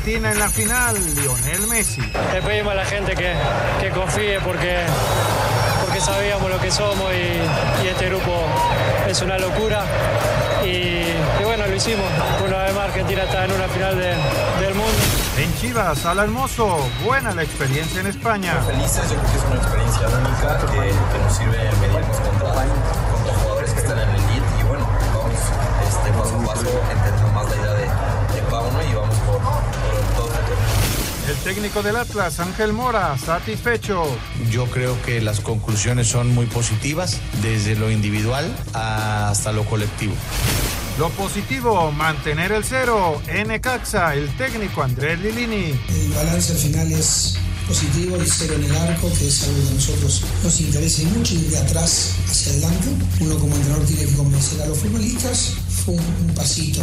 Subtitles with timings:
[0.00, 2.00] Argentina en la final, Lionel Messi.
[2.32, 3.34] Le pedimos a la gente que,
[3.80, 4.78] que confíe porque,
[5.84, 8.32] porque sabíamos lo que somos y, y este grupo
[9.06, 9.84] es una locura.
[10.64, 12.06] Y, y, bueno, lo hicimos.
[12.46, 14.14] Una vez más Argentina está en una final de,
[14.64, 14.98] del mundo.
[15.36, 18.54] En Chivas, al Hermoso, buena la experiencia en España.
[18.66, 23.34] Felices, yo creo que es una experiencia única que, que nos sirve medirnos contra, contra
[23.42, 25.34] jugadores que están en el elite y bueno, vamos
[25.86, 29.79] este, paso a paso entendiendo más la idea de, de cada uno y vamos por,
[31.30, 34.02] El técnico del Atlas, Ángel Mora, satisfecho.
[34.50, 40.12] Yo creo que las conclusiones son muy positivas, desde lo individual hasta lo colectivo.
[40.98, 43.22] Lo positivo, mantener el cero.
[43.28, 45.72] En Necaxa, el técnico Andrés Lilini.
[45.88, 47.36] El balance al final es
[47.68, 51.34] positivo, el cero en el arco, que es algo que a nosotros nos interesa mucho,
[51.34, 52.88] ir de atrás hacia adelante.
[53.20, 55.54] Uno como entrenador tiene que convencer a los futbolistas.
[55.84, 56.82] Fue un, un pasito.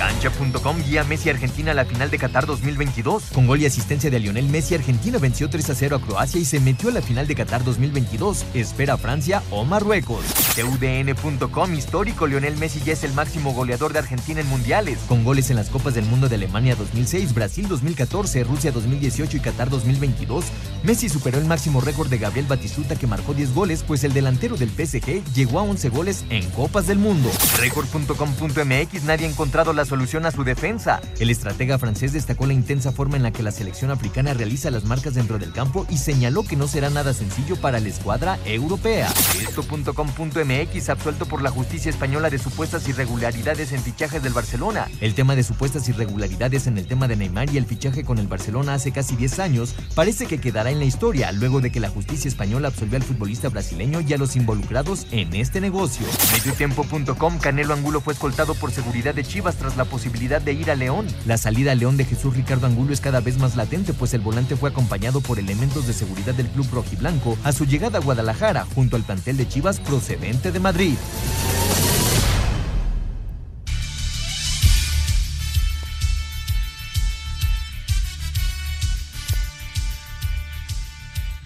[0.00, 3.24] Cancha.com guía Messi Argentina a la final de Qatar 2022.
[3.34, 6.46] Con gol y asistencia de Lionel Messi, Argentina venció 3 a 0 a Croacia y
[6.46, 8.46] se metió a la final de Qatar 2022.
[8.54, 10.24] Espera Francia o Marruecos.
[10.56, 15.00] TUDN.com histórico, Lionel Messi ya es el máximo goleador de Argentina en mundiales.
[15.06, 19.40] Con goles en las Copas del Mundo de Alemania 2006, Brasil 2014, Rusia 2018 y
[19.40, 20.46] Qatar 2022,
[20.82, 24.56] Messi superó el máximo récord de Gabriel Batistuta que marcó 10 goles, pues el delantero
[24.56, 27.30] del PSG llegó a 11 goles en Copas del Mundo.
[27.58, 31.00] Record.com.mx nadie ha encontrado la solución a su defensa.
[31.18, 34.84] El estratega francés destacó la intensa forma en la que la selección africana realiza las
[34.84, 39.12] marcas dentro del campo y señaló que no será nada sencillo para la escuadra europea.
[39.40, 44.86] Esto.com.mx absuelto por la justicia española de supuestas irregularidades en fichajes del Barcelona.
[45.00, 48.28] El tema de supuestas irregularidades en el tema de Neymar y el fichaje con el
[48.28, 51.88] Barcelona hace casi 10 años parece que quedará en la historia luego de que la
[51.88, 56.06] justicia española absolvió al futbolista brasileño y a los involucrados en este negocio.
[56.32, 60.76] Mediotiempo.com Canelo Angulo fue escoltado por seguridad de Chivas tras la posibilidad de ir a
[60.76, 61.06] León.
[61.26, 64.20] La salida a León de Jesús Ricardo Angulo es cada vez más latente, pues el
[64.20, 68.66] volante fue acompañado por elementos de seguridad del club rojiblanco a su llegada a Guadalajara,
[68.74, 70.94] junto al plantel de Chivas procedente de Madrid.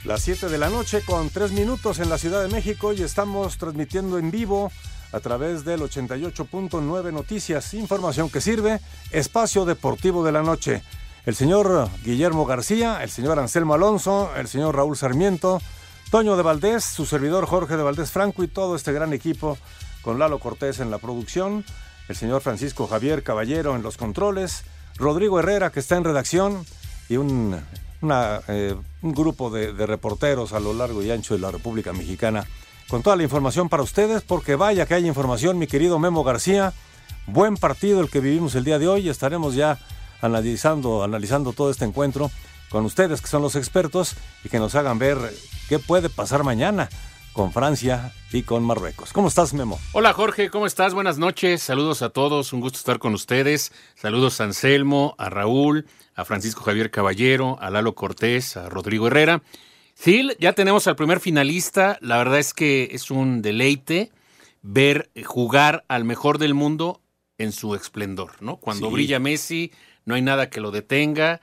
[0.04, 3.56] Las 7 de la noche con 3 minutos en la Ciudad de México y estamos
[3.56, 4.70] transmitiendo en vivo
[5.14, 8.80] a través del 88.9 Noticias, información que sirve,
[9.12, 10.82] espacio deportivo de la noche.
[11.25, 15.62] El señor Guillermo García, el señor Anselmo Alonso, el señor Raúl Sarmiento,
[16.10, 19.56] Toño de Valdés, su servidor Jorge de Valdés Franco y todo este gran equipo
[20.02, 21.64] con Lalo Cortés en la producción,
[22.08, 24.64] el señor Francisco Javier Caballero en los controles,
[24.96, 26.66] Rodrigo Herrera que está en redacción
[27.08, 27.56] y un,
[28.48, 32.44] eh, grupo de reporteros a lo largo y ancho de la República Mexicana
[32.88, 36.72] con toda la información para ustedes, porque vaya que hay información, mi querido Memo García.
[37.26, 39.08] Buen partido el que vivimos el día de hoy.
[39.08, 39.78] Estaremos ya
[40.20, 42.30] analizando, analizando todo este encuentro
[42.70, 45.18] con ustedes, que son los expertos, y que nos hagan ver
[45.68, 46.88] qué puede pasar mañana
[47.32, 49.12] con Francia y con Marruecos.
[49.12, 49.78] ¿Cómo estás, Memo?
[49.92, 50.94] Hola, Jorge, ¿cómo estás?
[50.94, 51.62] Buenas noches.
[51.62, 52.52] Saludos a todos.
[52.52, 53.72] Un gusto estar con ustedes.
[53.96, 59.42] Saludos a Anselmo, a Raúl, a Francisco Javier Caballero, a Lalo Cortés, a Rodrigo Herrera.
[59.94, 61.99] Sí, ya tenemos al primer finalista.
[62.00, 64.10] La verdad es que es un deleite
[64.62, 67.00] ver jugar al mejor del mundo
[67.38, 68.56] en su esplendor, ¿no?
[68.56, 68.94] Cuando sí.
[68.94, 69.72] brilla Messi,
[70.05, 71.41] no hay nada que lo detenga.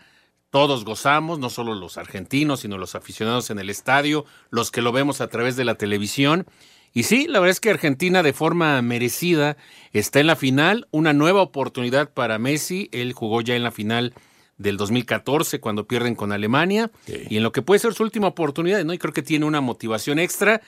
[0.50, 4.92] Todos gozamos, no solo los argentinos, sino los aficionados en el estadio, los que lo
[4.92, 6.46] vemos a través de la televisión.
[6.94, 9.56] Y sí, la verdad es que Argentina de forma merecida
[9.94, 12.90] está en la final, una nueva oportunidad para Messi.
[12.92, 14.14] Él jugó ya en la final
[14.62, 17.24] del 2014 cuando pierden con Alemania sí.
[17.30, 18.94] y en lo que puede ser su última oportunidad, ¿no?
[18.94, 20.62] Y creo que tiene una motivación extra.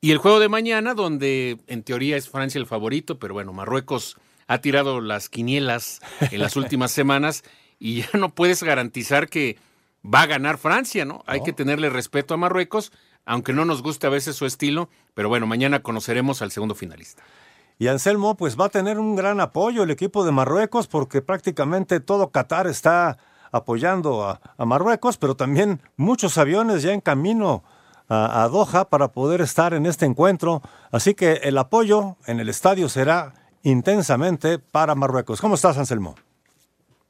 [0.00, 4.16] Y el juego de mañana, donde en teoría es Francia el favorito, pero bueno, Marruecos
[4.46, 6.00] ha tirado las quinielas
[6.30, 7.42] en las últimas semanas
[7.78, 9.56] y ya no puedes garantizar que
[10.04, 11.22] va a ganar Francia, ¿no?
[11.26, 12.92] Hay que tenerle respeto a Marruecos,
[13.24, 17.22] aunque no nos guste a veces su estilo, pero bueno, mañana conoceremos al segundo finalista.
[17.78, 22.00] Y Anselmo, pues va a tener un gran apoyo el equipo de Marruecos porque prácticamente
[22.00, 23.18] todo Qatar está
[23.52, 27.62] apoyando a, Marruecos, pero también muchos aviones ya en camino
[28.08, 30.62] a, a, Doha para poder estar en este encuentro.
[30.90, 35.40] Así que el apoyo en el estadio será intensamente para Marruecos.
[35.40, 36.14] ¿Cómo estás, Anselmo?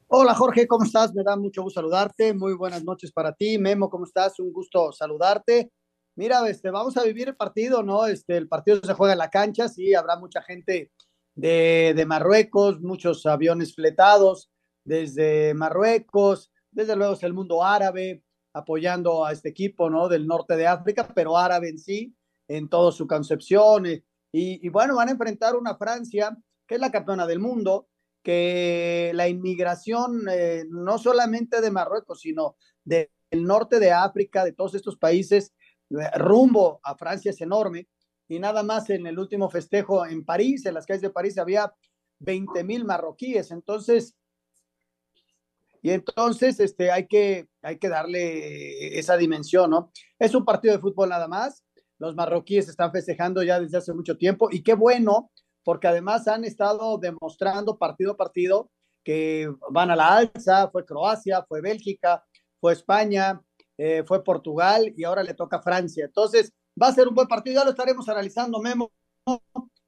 [0.09, 1.15] Hola Jorge, ¿cómo estás?
[1.15, 2.33] Me da mucho gusto saludarte.
[2.33, 3.59] Muy buenas noches para ti.
[3.59, 4.39] Memo, ¿cómo estás?
[4.41, 5.71] Un gusto saludarte.
[6.17, 8.07] Mira, este, vamos a vivir el partido, ¿no?
[8.07, 10.91] Este, el partido se juega en la cancha, sí, habrá mucha gente
[11.35, 14.51] de, de Marruecos, muchos aviones fletados
[14.89, 18.25] desde Marruecos, desde luego es el mundo árabe
[18.55, 20.09] apoyando a este equipo, ¿no?
[20.09, 22.17] Del norte de África, pero árabe en sí,
[22.49, 23.87] en toda su concepción.
[23.87, 24.03] Eh,
[24.33, 26.37] y, y bueno, van a enfrentar una Francia
[26.67, 27.89] que es la campeona del mundo,
[28.23, 34.75] que la inmigración eh, no solamente de Marruecos, sino del norte de África, de todos
[34.75, 35.55] estos países,
[35.91, 37.89] eh, rumbo a Francia es enorme.
[38.27, 41.73] Y nada más en el último festejo en París, en las calles de París, había
[42.21, 43.51] 20 mil marroquíes.
[43.51, 44.15] Entonces,
[45.83, 49.93] y entonces este, hay, que, hay que darle esa dimensión, ¿no?
[50.19, 51.65] Es un partido de fútbol nada más.
[51.99, 55.31] Los marroquíes están festejando ya desde hace mucho tiempo y qué bueno
[55.65, 58.71] porque además han estado demostrando partido a partido
[59.05, 62.25] que van a la alza, fue Croacia, fue Bélgica,
[62.61, 63.41] fue España,
[63.77, 66.05] eh, fue Portugal y ahora le toca Francia.
[66.07, 68.91] Entonces, va a ser un buen partido, ya lo estaremos analizando, Memo,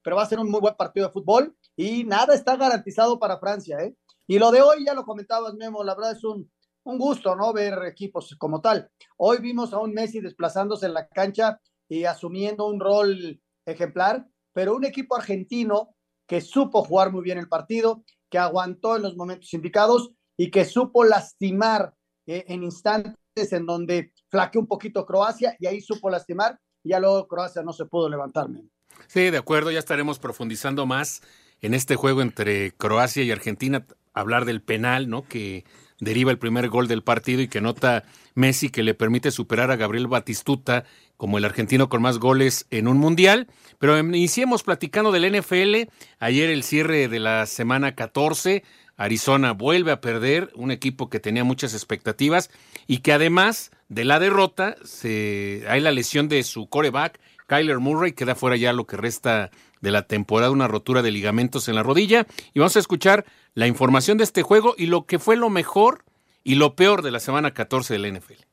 [0.02, 3.38] pero va a ser un muy buen partido de fútbol y nada está garantizado para
[3.38, 3.94] Francia, ¿eh?
[4.26, 6.50] Y lo de hoy, ya lo comentabas, Memo, la verdad es un,
[6.84, 7.52] un gusto, ¿no?
[7.52, 8.90] Ver equipos como tal.
[9.16, 14.74] Hoy vimos a un Messi desplazándose en la cancha y asumiendo un rol ejemplar pero
[14.74, 15.94] un equipo argentino
[16.26, 20.64] que supo jugar muy bien el partido, que aguantó en los momentos indicados y que
[20.64, 21.94] supo lastimar
[22.26, 23.16] eh, en instantes
[23.52, 27.72] en donde flaqueó un poquito Croacia y ahí supo lastimar y ya luego Croacia no
[27.72, 28.62] se pudo levantarme.
[29.06, 31.22] Sí, de acuerdo, ya estaremos profundizando más
[31.60, 35.22] en este juego entre Croacia y Argentina, hablar del penal, ¿no?
[35.26, 35.64] Que
[36.00, 38.04] deriva el primer gol del partido y que nota
[38.34, 40.84] Messi que le permite superar a Gabriel Batistuta
[41.16, 43.48] como el argentino con más goles en un mundial.
[43.78, 45.90] Pero iniciemos platicando del NFL.
[46.18, 48.64] Ayer el cierre de la semana 14.
[48.96, 52.50] Arizona vuelve a perder, un equipo que tenía muchas expectativas
[52.86, 57.18] y que además de la derrota se, hay la lesión de su coreback,
[57.50, 59.50] Kyler Murray, queda fuera ya lo que resta
[59.80, 62.28] de la temporada, una rotura de ligamentos en la rodilla.
[62.54, 63.24] Y vamos a escuchar
[63.54, 66.04] la información de este juego y lo que fue lo mejor
[66.44, 68.49] y lo peor de la semana 14 del NFL.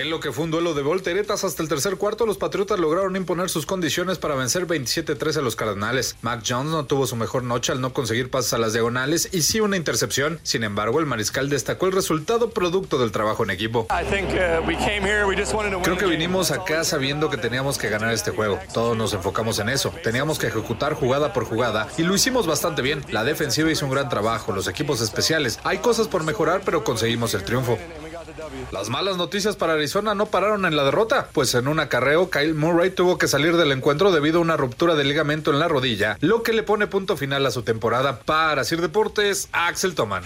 [0.00, 3.14] En lo que fue un duelo de volteretas hasta el tercer cuarto, los Patriotas lograron
[3.14, 6.16] imponer sus condiciones para vencer 27-3 a los Cardenales.
[6.20, 9.42] Mac Jones no tuvo su mejor noche al no conseguir pases a las diagonales y
[9.42, 10.40] sí una intercepción.
[10.42, 13.86] Sin embargo, el mariscal destacó el resultado producto del trabajo en equipo.
[13.88, 18.58] Uh, Creo que vinimos acá sabiendo que teníamos que ganar este juego.
[18.72, 19.94] Todos nos enfocamos en eso.
[20.02, 23.04] Teníamos que ejecutar jugada por jugada y lo hicimos bastante bien.
[23.10, 25.60] La defensiva hizo un gran trabajo, los equipos especiales.
[25.62, 27.78] Hay cosas por mejorar, pero conseguimos el triunfo.
[28.72, 32.54] Las malas noticias para Arizona no pararon en la derrota, pues en un acarreo Kyle
[32.54, 36.18] Murray tuvo que salir del encuentro debido a una ruptura de ligamento en la rodilla,
[36.20, 38.20] lo que le pone punto final a su temporada.
[38.20, 40.24] Para Sir Deportes, Axel Toman.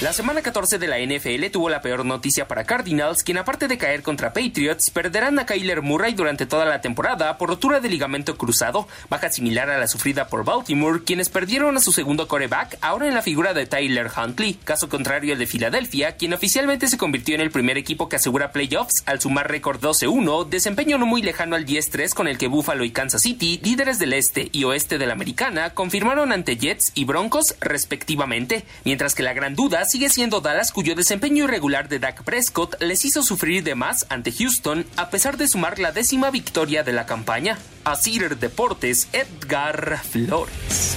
[0.00, 3.78] La semana 14 de la NFL tuvo la peor noticia para Cardinals, quien aparte de
[3.78, 8.38] caer contra Patriots, perderán a Kyler Murray durante toda la temporada por rotura de ligamento
[8.38, 13.08] cruzado, baja similar a la sufrida por Baltimore, quienes perdieron a su segundo coreback, ahora
[13.08, 17.34] en la figura de Tyler Huntley, caso contrario al de Filadelfia, quien oficialmente se convirtió
[17.34, 21.56] en el primer equipo que asegura playoffs al sumar récord 12-1, desempeño no muy lejano
[21.56, 25.06] al 10-3 con el que Buffalo y Kansas City, líderes del este y oeste de
[25.06, 30.40] la americana, confirmaron ante Jets y Broncos respectivamente, mientras que la gran duda sigue siendo
[30.40, 35.08] Dallas cuyo desempeño irregular de Dak Prescott les hizo sufrir de más ante Houston a
[35.08, 37.58] pesar de sumar la décima victoria de la campaña.
[37.84, 40.96] Asir Deportes, Edgar Flores.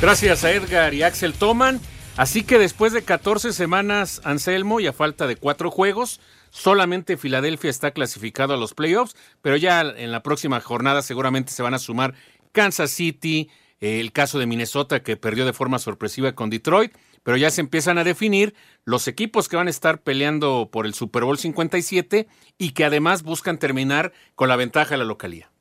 [0.00, 1.80] Gracias a Edgar y Axel Toman.
[2.16, 7.70] Así que después de 14 semanas, Anselmo, y a falta de cuatro juegos, solamente Filadelfia
[7.70, 11.78] está clasificado a los playoffs, pero ya en la próxima jornada seguramente se van a
[11.78, 12.14] sumar
[12.50, 13.48] Kansas City,
[13.80, 16.92] el caso de Minnesota que perdió de forma sorpresiva con Detroit
[17.22, 20.94] pero ya se empiezan a definir los equipos que van a estar peleando por el
[20.94, 25.52] Super Bowl 57 y que además buscan terminar con la ventaja de la localía.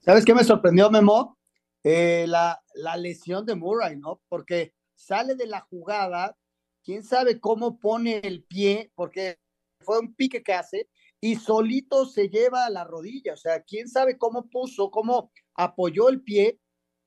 [0.00, 1.38] ¿Sabes qué me sorprendió, Memo?
[1.84, 4.20] Eh, la, la lesión de Murray, ¿no?
[4.28, 6.36] Porque sale de la jugada,
[6.84, 9.38] quién sabe cómo pone el pie, porque
[9.80, 10.88] fue un pique que hace,
[11.20, 16.08] y solito se lleva a la rodilla, o sea, quién sabe cómo puso, cómo apoyó
[16.08, 16.58] el pie,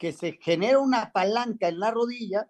[0.03, 2.49] que se genera una palanca en la rodilla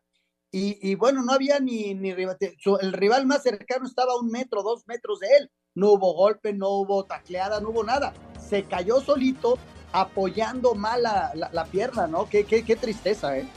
[0.52, 4.88] y, bueno, no había ni, ni el rival más cercano estaba a un metro, dos
[4.88, 5.52] metros de él.
[5.76, 8.12] No hubo golpe, no hubo tacleada, no hubo nada.
[8.40, 9.60] Se cayó solito
[9.92, 12.28] apoyando mal la, la, pierna, ¿no?
[12.28, 13.48] Qué, qué, qué tristeza, ¿eh?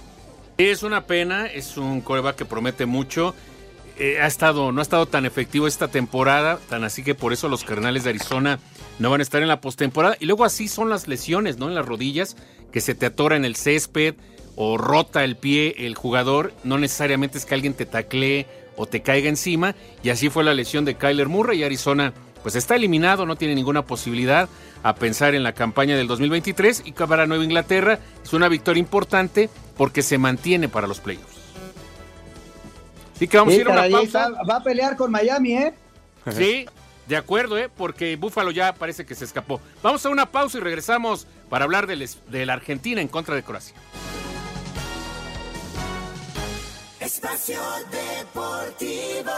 [0.59, 3.35] Es una pena, es un coreback que promete mucho.
[3.99, 7.49] Eh, ha estado, no ha estado tan efectivo esta temporada, tan así que por eso
[7.49, 8.59] los Cardenales de Arizona
[8.99, 10.17] no van a estar en la postemporada.
[10.21, 11.69] Y luego así son las lesiones, ¿no?
[11.69, 12.37] En las rodillas,
[12.73, 14.15] que se te atora en el césped
[14.57, 16.53] o rota el pie el jugador.
[16.65, 19.75] No necesariamente es que alguien te taclee o te caiga encima.
[20.03, 22.13] Y así fue la lesión de Kyler Murray y Arizona
[22.43, 24.49] pues está eliminado, no tiene ninguna posibilidad
[24.85, 29.51] a pensar en la campaña del 2023 y para Nueva Inglaterra es una victoria importante
[29.77, 31.41] porque se mantiene para los playoffs.
[33.17, 34.29] Así que vamos a ir a una pausa.
[34.49, 35.75] Va a pelear con Miami, ¿eh?
[36.31, 36.67] Sí,
[37.07, 37.69] de acuerdo, ¿eh?
[37.75, 39.61] Porque Búfalo ya parece que se escapó.
[39.83, 43.75] Vamos a una pausa y regresamos para hablar de la Argentina en contra de Croacia.
[47.01, 47.61] Espacio
[47.91, 49.33] Deportivo.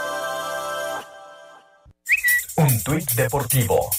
[2.55, 3.89] Un tuit deportivo.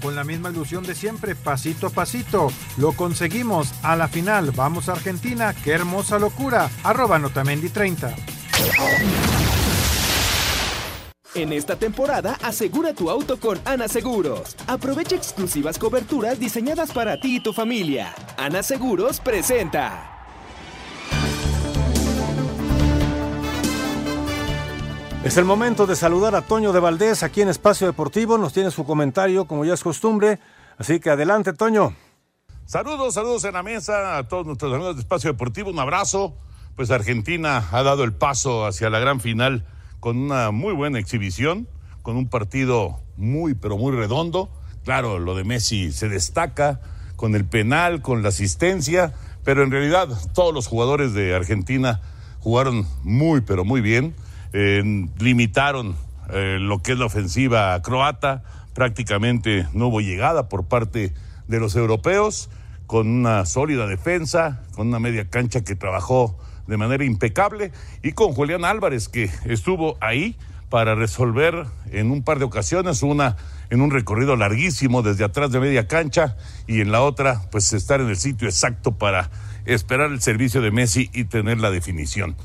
[0.00, 3.72] Con la misma ilusión de siempre, pasito a pasito, lo conseguimos.
[3.82, 6.70] A la final, vamos a Argentina, qué hermosa locura.
[6.84, 8.14] Arroba Notamendi 30.
[11.36, 14.56] En esta temporada, asegura tu auto con Ana Seguros.
[14.66, 18.14] Aprovecha exclusivas coberturas diseñadas para ti y tu familia.
[18.38, 20.30] Ana Seguros presenta.
[25.22, 28.38] Es el momento de saludar a Toño de Valdés aquí en Espacio Deportivo.
[28.38, 30.38] Nos tiene su comentario, como ya es costumbre.
[30.78, 31.94] Así que adelante, Toño.
[32.64, 35.68] Saludos, saludos en la mesa a todos nuestros amigos de Espacio Deportivo.
[35.68, 36.34] Un abrazo.
[36.76, 39.66] Pues Argentina ha dado el paso hacia la gran final
[40.06, 41.66] con una muy buena exhibición,
[42.02, 44.48] con un partido muy, pero muy redondo.
[44.84, 46.80] Claro, lo de Messi se destaca
[47.16, 52.00] con el penal, con la asistencia, pero en realidad todos los jugadores de Argentina
[52.38, 54.14] jugaron muy, pero muy bien
[55.18, 55.96] limitaron
[56.30, 58.44] eh, lo que es la ofensiva croata,
[58.74, 61.14] prácticamente no hubo llegada por parte
[61.48, 62.48] de los europeos,
[62.86, 68.32] con una sólida defensa, con una media cancha que trabajó de manera impecable y con
[68.32, 70.36] Julián Álvarez que estuvo ahí
[70.68, 73.36] para resolver en un par de ocasiones, una
[73.70, 78.00] en un recorrido larguísimo desde atrás de media cancha y en la otra pues estar
[78.00, 79.30] en el sitio exacto para
[79.64, 82.36] esperar el servicio de Messi y tener la definición.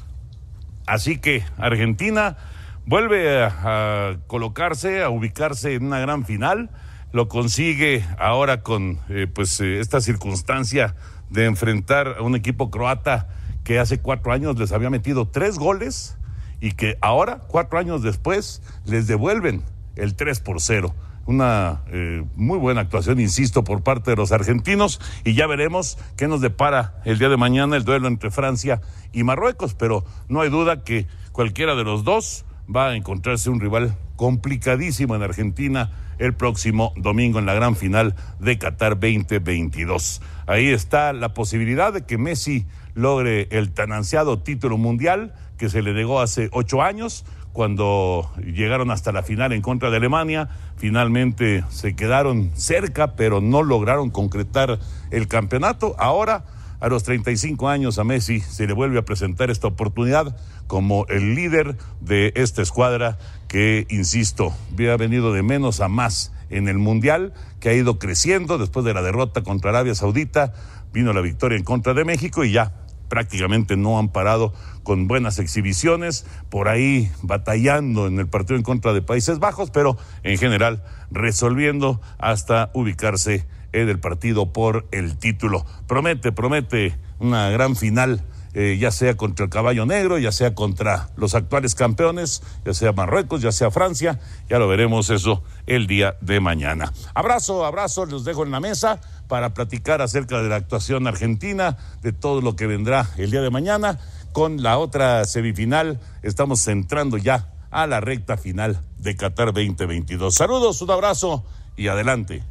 [0.87, 2.37] Así que Argentina
[2.85, 6.69] vuelve a, colocarse, a ubicarse en una gran final.
[7.13, 10.95] Lo consigue ahora con eh, pues eh, esta circunstancia
[11.29, 13.27] de enfrentar a un equipo croata
[13.63, 16.17] que hace cuatro años les había metido tres goles
[16.59, 19.63] y que ahora, cuatro años después, les devuelven
[19.95, 20.93] el 3 por 0
[21.25, 24.99] una eh, muy buena actuación, insisto, por parte de los argentinos.
[25.23, 29.23] Y ya veremos qué nos depara el día de mañana el duelo entre Francia y
[29.23, 33.95] Marruecos, pero no hay duda que cualquiera de los dos va a encontrarse un rival
[34.15, 40.21] complicadísimo en Argentina el próximo domingo en la gran final de Qatar 2022.
[40.45, 45.81] Ahí está la posibilidad de que Messi logre el tan ansiado título mundial que se
[45.81, 50.49] le negó hace ocho años cuando llegaron hasta la final en contra de Alemania.
[50.77, 54.79] Finalmente se quedaron cerca, pero no lograron concretar
[55.11, 55.95] el campeonato.
[55.99, 56.45] Ahora,
[56.79, 61.35] a los 35 años, a Messi se le vuelve a presentar esta oportunidad como el
[61.35, 67.33] líder de esta escuadra que, insisto, había venido de menos a más en el Mundial,
[67.59, 70.53] que ha ido creciendo después de la derrota contra Arabia Saudita.
[70.91, 72.80] Vino la victoria en contra de México y ya
[73.11, 74.53] prácticamente no han parado
[74.83, 79.97] con buenas exhibiciones, por ahí batallando en el partido en contra de Países Bajos, pero
[80.23, 85.65] en general resolviendo hasta ubicarse en el partido por el título.
[85.87, 88.23] Promete, promete una gran final.
[88.53, 92.91] Eh, ya sea contra el caballo negro, ya sea contra los actuales campeones, ya sea
[92.91, 96.91] Marruecos, ya sea Francia, ya lo veremos eso el día de mañana.
[97.13, 98.99] Abrazo, abrazo, los dejo en la mesa
[99.31, 103.49] para platicar acerca de la actuación argentina, de todo lo que vendrá el día de
[103.49, 103.97] mañana.
[104.33, 110.35] Con la otra semifinal, estamos centrando ya a la recta final de Qatar 2022.
[110.35, 111.45] Saludos, un abrazo
[111.77, 112.43] y adelante.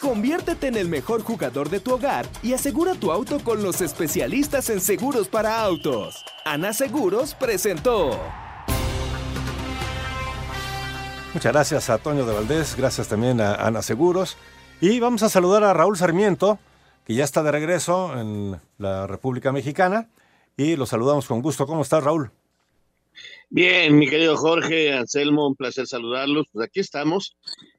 [0.00, 4.70] Conviértete en el mejor jugador de tu hogar y asegura tu auto con los especialistas
[4.70, 6.24] en seguros para autos.
[6.44, 8.16] Ana Seguros presentó.
[11.34, 14.36] Muchas gracias a Toño de Valdés, gracias también a Ana Seguros.
[14.84, 16.58] Y vamos a saludar a Raúl Sarmiento,
[17.06, 20.10] que ya está de regreso en la República Mexicana.
[20.56, 21.68] Y lo saludamos con gusto.
[21.68, 22.32] ¿Cómo estás, Raúl?
[23.48, 26.46] Bien, mi querido Jorge, Anselmo, un placer saludarlos.
[26.50, 27.36] Pues aquí estamos,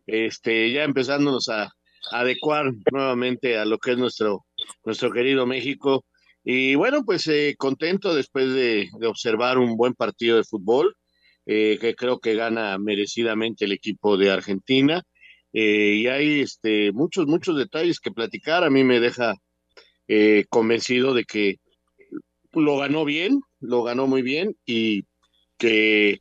[0.08, 1.74] este, ya empezándonos a,
[2.10, 4.46] adecuar nuevamente a lo que es nuestro,
[4.86, 6.06] nuestro querido México.
[6.42, 10.96] Y bueno, pues eh, contento después de, observar un buen partido de fútbol,
[11.48, 15.04] eh, que creo que gana merecidamente el equipo de Argentina.
[15.54, 18.64] Eh, y hay este, muchos, muchos detalles que platicar.
[18.64, 19.36] A mí me deja
[20.08, 21.58] eh, convencido de que
[22.52, 25.04] lo ganó bien, lo ganó muy bien y
[25.58, 26.20] que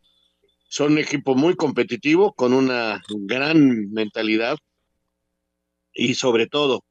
[0.68, 4.56] son un equipo muy competitivo, con una gran mentalidad
[5.92, 6.84] y sobre todo,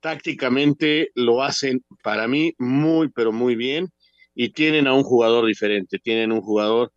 [0.00, 3.88] tácticamente lo hacen para mí muy, pero muy bien
[4.34, 6.92] y tienen a un jugador diferente, tienen un jugador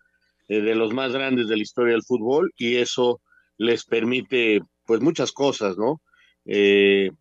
[0.48, 3.22] eh, de los más grandes de la historia del fútbol y eso
[3.58, 6.02] les permite pues muchas cosas, ¿no?
[6.44, 7.12] Eh,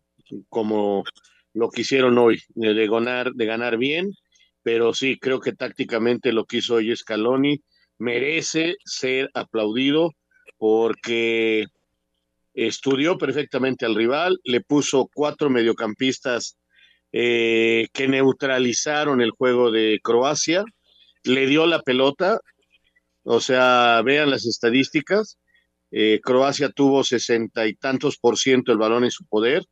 [0.49, 1.05] como
[1.53, 4.11] lo que hicieron hoy, de ganar, de ganar bien,
[4.61, 7.61] pero sí, creo que tácticamente lo que hizo hoy Scaloni
[7.97, 10.11] merece ser aplaudido
[10.57, 11.67] porque
[12.53, 16.57] estudió perfectamente al rival, le puso cuatro mediocampistas
[17.13, 20.65] eh, que neutralizaron el juego de Croacia,
[21.23, 22.41] le dio la pelota,
[23.23, 25.37] o sea, vean las estadísticas,
[25.91, 29.65] eh, Croacia tuvo sesenta y tantos por ciento el balón en su poder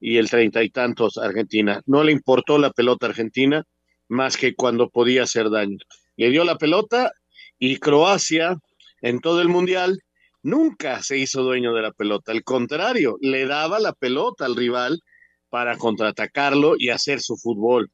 [0.00, 1.80] y el treinta y tantos Argentina.
[1.86, 3.64] No le importó la pelota Argentina
[4.08, 5.78] más que cuando podía hacer daño.
[6.16, 7.12] Le dio la pelota
[7.58, 8.56] y Croacia
[9.00, 9.98] en todo el mundial
[10.42, 12.32] nunca se hizo dueño de la pelota.
[12.32, 15.00] Al contrario, le daba la pelota al rival
[15.48, 17.90] para contraatacarlo y hacer su fútbol.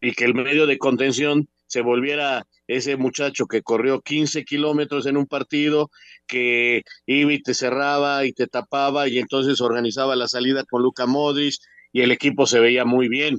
[0.00, 5.16] Y que el medio de contención se volviera ese muchacho que corrió 15 kilómetros en
[5.16, 5.90] un partido,
[6.26, 11.06] que iba y te cerraba y te tapaba y entonces organizaba la salida con Luca
[11.06, 11.54] Modric
[11.92, 13.38] y el equipo se veía muy bien.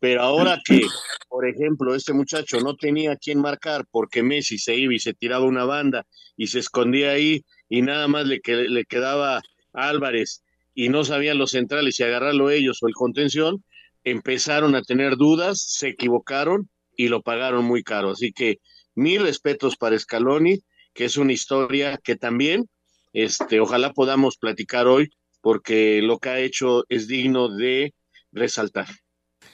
[0.00, 0.82] Pero ahora que,
[1.28, 5.46] por ejemplo, este muchacho no tenía quien marcar porque Messi se iba y se tiraba
[5.46, 6.04] una banda
[6.36, 9.40] y se escondía ahí y nada más le, le quedaba
[9.72, 10.42] Álvarez
[10.74, 13.64] y no sabían los centrales si agarrarlo ellos o el contención,
[14.02, 18.10] empezaron a tener dudas, se equivocaron y lo pagaron muy caro.
[18.10, 18.60] Así que
[18.94, 20.60] mil respetos para Scaloni,
[20.92, 22.68] que es una historia que también,
[23.12, 25.10] este, ojalá podamos platicar hoy,
[25.40, 27.94] porque lo que ha hecho es digno de
[28.32, 28.88] resaltar.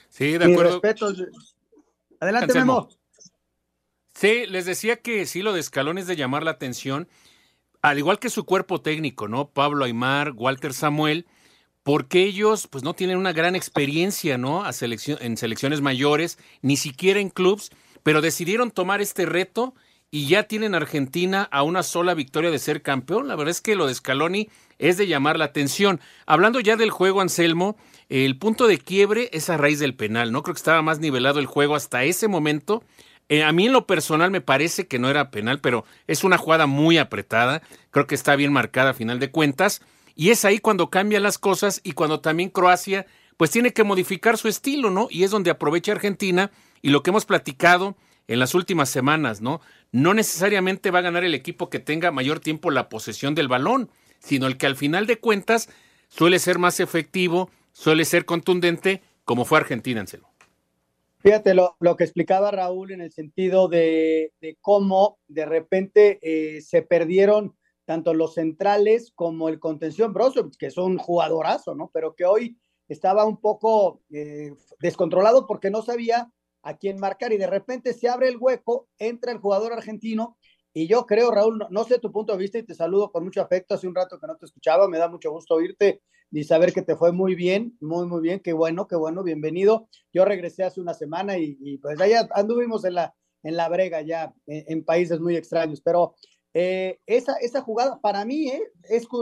[0.09, 0.81] Sí, de acuerdo.
[2.21, 2.89] Adelante, Memo.
[4.15, 7.09] Sí, les decía que sí, lo de Scaloni es de llamar la atención,
[7.81, 9.49] al igual que su cuerpo técnico, ¿no?
[9.51, 11.27] Pablo Aymar, Walter Samuel,
[11.91, 14.65] porque ellos pues no tienen una gran experiencia, ¿no?
[14.65, 17.73] A en selecciones mayores, ni siquiera en clubs,
[18.05, 19.75] pero decidieron tomar este reto
[20.09, 23.27] y ya tienen Argentina a una sola victoria de ser campeón.
[23.27, 24.49] La verdad es que lo de Scaloni
[24.79, 25.99] es de llamar la atención.
[26.27, 27.77] Hablando ya del juego, Anselmo,
[28.09, 30.45] el punto de quiebre es a raíz del penal, ¿no?
[30.45, 32.85] Creo que estaba más nivelado el juego hasta ese momento.
[33.29, 36.39] Eh, a mí en lo personal me parece que no era penal, pero es una
[36.39, 37.63] jugada muy apretada.
[37.91, 39.83] Creo que está bien marcada a final de cuentas.
[40.15, 44.37] Y es ahí cuando cambian las cosas y cuando también Croacia pues tiene que modificar
[44.37, 45.09] su estilo, ¿no?
[45.11, 46.51] Y es donde aprovecha Argentina
[46.83, 47.97] y lo que hemos platicado
[48.29, 49.63] en las últimas semanas, ¿no?
[49.93, 53.91] No necesariamente va a ganar el equipo que tenga mayor tiempo la posesión del balón,
[54.19, 55.71] sino el que al final de cuentas
[56.09, 60.29] suele ser más efectivo, suele ser contundente, como fue Argentina, Anselo.
[61.21, 66.61] Fíjate lo, lo, que explicaba Raúl en el sentido de, de cómo de repente eh,
[66.63, 67.55] se perdieron
[67.91, 71.91] tanto los centrales como el contención Broso, que son jugadorazo, ¿no?
[71.93, 77.37] Pero que hoy estaba un poco eh, descontrolado porque no sabía a quién marcar y
[77.37, 80.39] de repente se abre el hueco, entra el jugador argentino
[80.73, 83.43] y yo creo, Raúl, no, sé tu punto de vista y te saludo con mucho
[83.43, 86.01] afecto, hace un rato que no te escuchaba, me da mucho gusto oírte
[86.31, 89.89] y saber que te fue muy bien, muy, muy bien, qué bueno, qué bueno, bienvenido.
[90.13, 94.33] Yo regresé hace una semana y, pues allá anduvimos en la, en la brega ya,
[94.47, 96.15] en países muy extraños, pero
[96.55, 98.63] eh, esa, esa jugada, para mí, eh,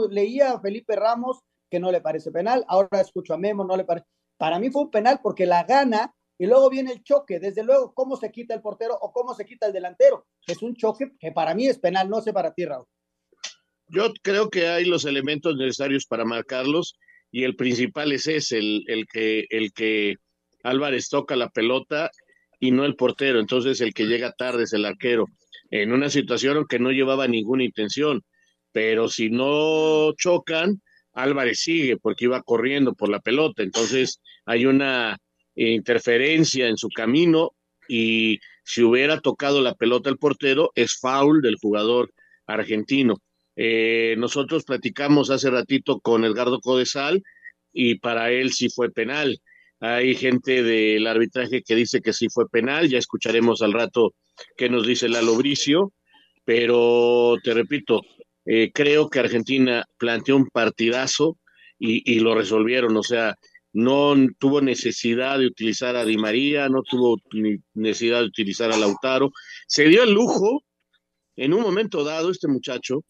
[0.09, 1.39] leía a Felipe Ramos
[1.69, 4.07] que no le parece penal, ahora escucho a Memo, no le parece.
[4.37, 7.39] Para mí fue un penal porque la gana y luego viene el choque.
[7.39, 10.25] Desde luego, cómo se quita el portero o cómo se quita el delantero.
[10.47, 12.87] Es un choque que para mí es penal, no sé para ti, Raúl.
[13.87, 16.97] Yo creo que hay los elementos necesarios para marcarlos
[17.31, 20.15] y el principal es ese, el, el, que, el que
[20.63, 22.09] Álvarez toca la pelota
[22.59, 23.39] y no el portero.
[23.39, 25.25] Entonces el que llega tarde es el arquero
[25.69, 28.23] en una situación que no llevaba ninguna intención.
[28.71, 30.81] Pero si no chocan,
[31.13, 33.63] Álvarez sigue porque iba corriendo por la pelota.
[33.63, 35.17] Entonces hay una
[35.55, 37.51] interferencia en su camino
[37.87, 42.13] y si hubiera tocado la pelota el portero, es foul del jugador
[42.45, 43.17] argentino.
[43.55, 47.23] Eh, nosotros platicamos hace ratito con Edgardo Codesal
[47.73, 49.39] y para él sí fue penal.
[49.79, 54.13] Hay gente del arbitraje que dice que sí fue penal, ya escucharemos al rato
[54.57, 55.93] qué nos dice Lalo Bricio,
[56.45, 58.01] pero te repito,
[58.45, 61.37] eh, creo que Argentina planteó un partidazo
[61.77, 63.35] y, lo resolvieron, o sea,
[63.71, 67.21] no tuvo necesidad de utilizar a Di María, no tuvo
[67.73, 69.31] necesidad de utilizar a Lautaro,
[69.67, 70.63] se dio el lujo
[71.37, 73.05] en un momento dado este muchacho,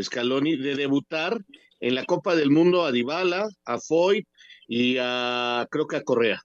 [0.00, 1.38] Scaloni, de debutar
[1.78, 4.26] en la Copa del Mundo a Dybala, a Foyt
[4.66, 6.40] y a creo que a Correa.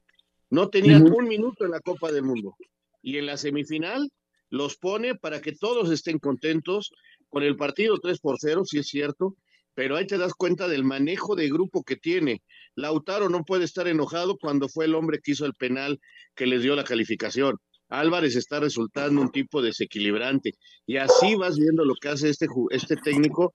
[0.52, 2.56] No tenía un minuto en la Copa del Mundo
[3.01, 4.12] y en la semifinal
[4.49, 6.91] los pone para que todos estén contentos
[7.29, 9.35] con el partido 3 por 0, si es cierto,
[9.75, 12.41] pero ahí te das cuenta del manejo de grupo que tiene.
[12.75, 15.99] Lautaro no puede estar enojado cuando fue el hombre que hizo el penal
[16.35, 17.57] que les dio la calificación.
[17.89, 20.53] Álvarez está resultando un tipo desequilibrante.
[20.85, 23.53] Y así vas viendo lo que hace este, este técnico,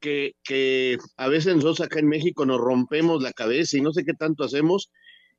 [0.00, 4.04] que, que a veces nosotros acá en México nos rompemos la cabeza y no sé
[4.04, 4.90] qué tanto hacemos.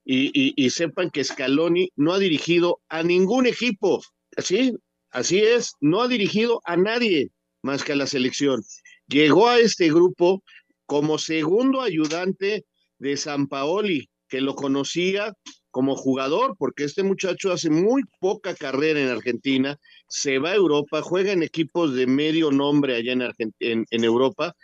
[0.10, 4.02] Y, sepan que Scaloni no ha dirigido a ningún equipo.
[4.38, 4.74] Así,
[5.12, 8.64] así es, no ha dirigido a nadie más que a la selección.
[9.08, 10.44] Llegó a este grupo
[10.86, 12.66] como segundo ayudante
[13.00, 15.34] de San Paoli, que lo conocía
[15.72, 21.02] como jugador, porque este muchacho hace muy poca carrera en Argentina, se va a Europa,
[21.02, 24.56] juega en equipos de medio nombre allá en, en, Europa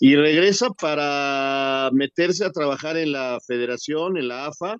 [0.00, 4.76] y regresa para meterse a trabajar en la federación, en la AFA,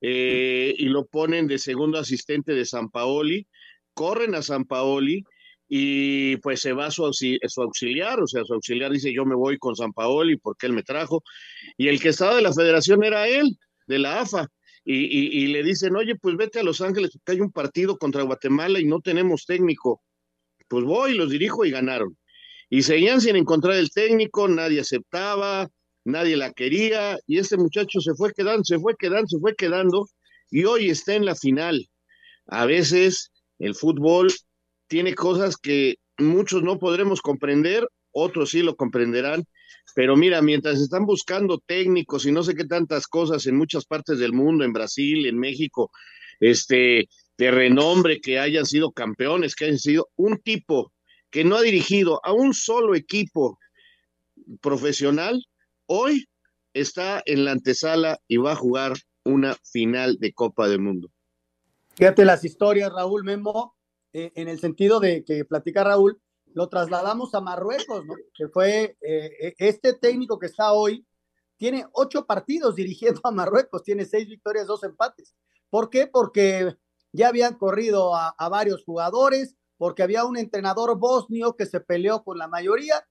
[0.00, 3.46] eh, y lo ponen de segundo asistente de San Paoli,
[3.94, 5.24] corren a San Paoli
[5.68, 9.58] y pues se va su, su auxiliar, o sea, su auxiliar dice yo me voy
[9.58, 11.22] con San Paoli porque él me trajo,
[11.76, 14.48] y el que estaba de la federación era él, de la AFA,
[14.86, 18.78] y, le dicen, oye, pues vete a Los Ángeles, porque hay un partido contra Guatemala
[18.78, 20.02] y no tenemos técnico.
[20.68, 22.16] Pues voy, los dirijo y ganaron.
[22.74, 25.70] Y seguían sin encontrar el técnico, nadie aceptaba,
[26.04, 30.08] nadie la quería, y este muchacho se fue quedando, se fue quedando, se fue quedando,
[30.50, 31.88] y hoy está en la final.
[32.48, 34.26] A veces el fútbol
[34.88, 39.44] tiene cosas que muchos no podremos comprender, otros sí lo comprenderán,
[39.94, 44.18] pero mira, mientras están buscando técnicos y no sé qué tantas cosas en muchas partes
[44.18, 45.92] del mundo, en Brasil, en México,
[46.40, 47.08] este,
[47.38, 50.92] de renombre, que hayan sido campeones, que hayan sido un tipo
[51.34, 53.58] que no ha dirigido a un solo equipo
[54.60, 55.44] profesional,
[55.86, 56.28] hoy
[56.72, 58.92] está en la antesala y va a jugar
[59.24, 61.10] una final de Copa del Mundo.
[61.96, 63.74] Fíjate las historias, Raúl Memo,
[64.12, 68.14] eh, en el sentido de que platica Raúl, lo trasladamos a Marruecos, ¿no?
[68.32, 71.04] Que fue eh, eh, este técnico que está hoy,
[71.56, 75.34] tiene ocho partidos dirigiendo a Marruecos, tiene seis victorias, dos empates.
[75.68, 76.06] ¿Por qué?
[76.06, 76.76] Porque
[77.10, 82.38] ya habían corrido a, varios jugadores, porque había un entrenador bosnio que se peleó con
[82.38, 83.06] la mayoría,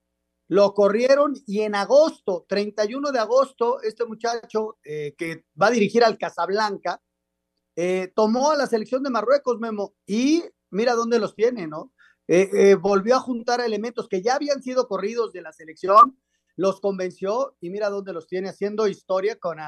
[0.48, 6.04] lo corrieron y en agosto, 31 de agosto, este muchacho eh, que va a dirigir
[6.04, 7.00] al Casablanca,
[8.14, 11.92] tomó a la selección de Marruecos, Memo, y mira dónde los tiene, ¿no?
[12.26, 16.18] Eh, eh, volvió a juntar elementos que ya habían sido corridos de la selección,
[16.56, 19.58] los convenció y mira dónde los tiene haciendo historia con,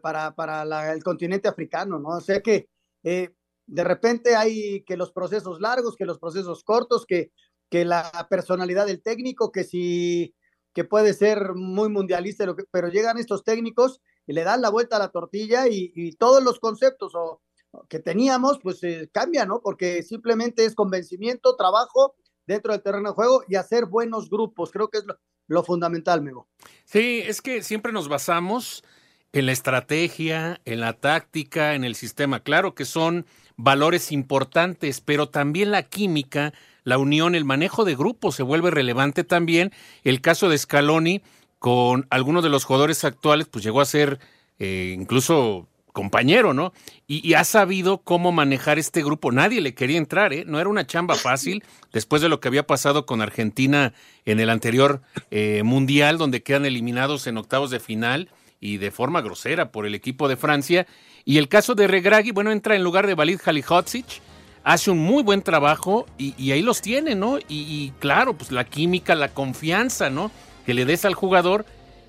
[0.00, 2.08] para, para el continente africano, ¿no?
[2.10, 2.68] O sea que
[3.02, 3.34] eh,
[3.66, 7.32] de repente hay que los procesos largos, que los procesos cortos, que,
[7.70, 10.34] que la personalidad del técnico, que si
[10.72, 14.98] que puede ser muy mundialista, pero llegan estos técnicos y le dan la vuelta a
[14.98, 17.42] la tortilla y, y todos los conceptos o,
[17.88, 19.60] que teníamos, pues eh, cambia, ¿no?
[19.60, 22.14] Porque simplemente es convencimiento, trabajo
[22.46, 24.70] dentro del terreno de juego y hacer buenos grupos.
[24.70, 25.04] Creo que es
[25.46, 26.48] lo, fundamental, Mego.
[26.84, 28.84] Sí, es que siempre nos basamos
[29.32, 32.40] en la estrategia, en la táctica, en el sistema.
[32.40, 38.34] Claro que son valores importantes, pero también la química, la unión, el manejo de grupos
[38.34, 39.72] se vuelve relevante también.
[40.02, 41.22] El caso de Scaloni
[41.58, 44.18] con algunos de los jugadores actuales, pues llegó a ser
[44.58, 46.72] eh, incluso compañero, ¿no?
[47.06, 49.30] Y, ha sabido cómo manejar este grupo.
[49.30, 50.44] Nadie le quería entrar, ¿eh?
[50.44, 51.62] No era una chamba fácil
[51.92, 56.66] después de lo que había pasado con Argentina en el anterior eh, Mundial, donde quedan
[56.66, 60.86] eliminados en octavos de final y de forma grosera por el equipo de Francia.
[61.24, 64.20] Y el caso de Regragui, bueno, entra en lugar de Valid Halihotzic,
[64.62, 67.38] hace un muy buen trabajo y, ahí los tiene, ¿no?
[67.38, 70.30] Y, y claro, pues la química, la confianza, ¿no?
[70.66, 71.66] Que le des al jugador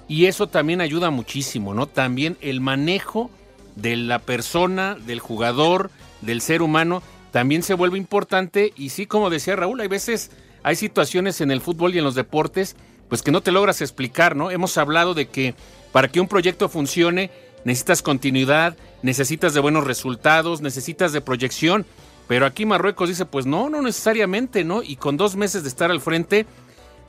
[0.08, 1.88] y eso también ayuda muchísimo, ¿no?
[1.88, 3.30] También el manejo
[3.76, 7.02] de la persona, del jugador, del ser humano,
[7.32, 8.74] también se vuelve importante.
[8.76, 10.32] Y sí, como decía Raúl, hay veces,
[10.64, 12.76] hay situaciones en el fútbol y en los deportes,
[13.10, 14.52] pues que no te logras explicar, ¿no?
[14.52, 15.56] Hemos hablado de que
[15.92, 17.32] para que un proyecto funcione,
[17.66, 21.86] necesitas continuidad, necesitas de buenos resultados, necesitas de proyección.
[22.30, 24.82] Pero aquí Marruecos dice, pues no, no necesariamente, ¿no?
[24.82, 26.46] Y con dos meses de estar al frente,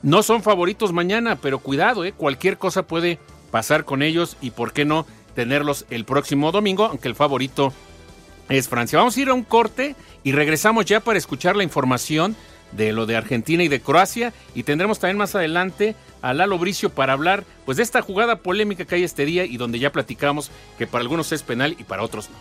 [0.02, 2.12] no son favoritos mañana, pero cuidado, ¿eh?
[2.12, 3.20] Cualquier cosa puede
[3.52, 5.06] pasar con ellos y, ¿por qué no?
[5.36, 7.72] tenerlos el próximo domingo, aunque el favorito
[8.48, 8.98] es Francia.
[8.98, 12.34] Vamos a ir a un corte y regresamos ya para escuchar la información
[12.76, 16.90] de lo de Argentina y de Croacia y tendremos también más adelante a Lalo Bricio
[16.90, 20.50] para hablar pues de esta jugada polémica que hay este día y donde ya platicamos
[20.78, 22.36] que para algunos es penal y para otros no.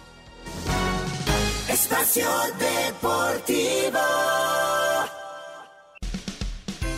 [1.74, 2.28] Espacio
[2.60, 4.00] Deportivo.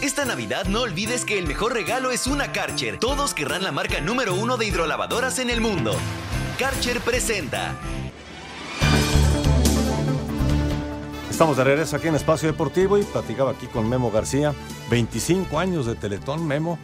[0.02, 3.00] Esta Navidad no olvides que el mejor regalo es una Karcher.
[3.00, 5.95] Todos querrán la marca número uno de hidrolavadoras en el mundo.
[6.60, 7.76] Karcher presenta.
[11.38, 14.56] Estamos de regreso aquí en Espacio Deportivo y platicaba aquí con Memo García.
[14.89, 16.80] 25 años de Teletón, Memo.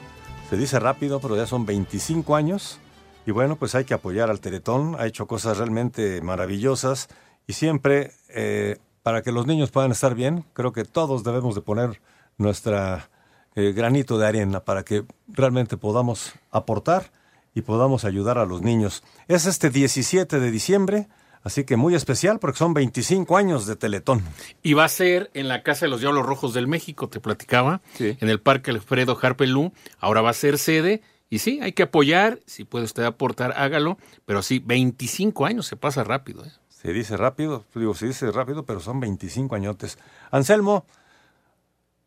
[0.48, 2.80] Se dice rápido, pero ya son 25 años.
[3.26, 4.96] Y bueno, pues hay que apoyar al Teletón.
[5.00, 7.10] Ha hecho cosas realmente maravillosas.
[7.48, 11.62] Y siempre, eh, para que los niños puedan estar bien, creo que todos debemos de
[11.62, 12.00] poner
[12.38, 13.10] nuestra
[13.56, 17.12] eh, granito de arena para que realmente podamos aportar
[17.56, 19.02] y podamos ayudar a los niños.
[19.28, 21.08] Es este 17 de diciembre
[21.44, 24.24] Así que muy especial porque son 25 años de Teletón.
[24.62, 27.82] Y va a ser en la Casa de los Diablos Rojos del México, te platicaba,
[28.00, 29.74] en el Parque Alfredo Harpelú.
[30.00, 31.02] Ahora va a ser sede.
[31.30, 32.40] Y sí, hay que apoyar.
[32.46, 33.98] Si puede usted aportar, hágalo.
[34.26, 36.46] Pero sí, 25 años se pasa rápido.
[36.46, 36.52] ¿eh?
[36.70, 39.98] Se dice rápido, digo, se dice rápido, pero son 25 añotes.
[40.32, 40.86] Anselmo,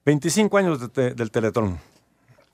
[0.07, 1.79] 25 años del Teletón.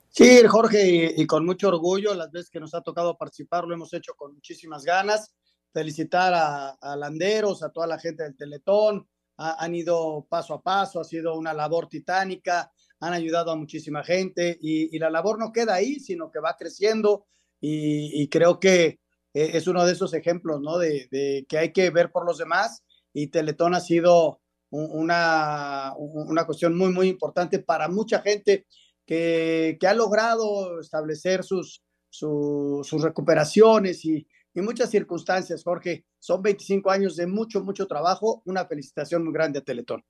[0.09, 3.93] Sí, Jorge, y, con mucho orgullo, las veces que nos ha tocado participar lo hemos
[3.93, 5.33] hecho con muchísimas ganas
[5.73, 11.03] felicitar a, Landeros, a toda la gente del Teletón, han ido paso a paso, ha
[11.03, 15.99] sido una labor titánica, han ayudado a muchísima gente y, la labor no queda ahí,
[15.99, 17.25] sino que va creciendo.
[17.59, 18.99] Y, creo que
[19.33, 20.77] eh, es uno de esos ejemplos, ¿no?
[20.77, 22.83] De, que hay que ver por los demás.
[23.11, 28.67] Y Teletón ha sido una, una cuestión muy, muy importante para mucha gente
[29.05, 36.05] que, que ha logrado establecer sus, sus recuperaciones y, y muchas circunstancias, Jorge.
[36.19, 38.41] Son 25 años de mucho, mucho trabajo.
[38.45, 40.03] Una felicitación muy grande a Teletón.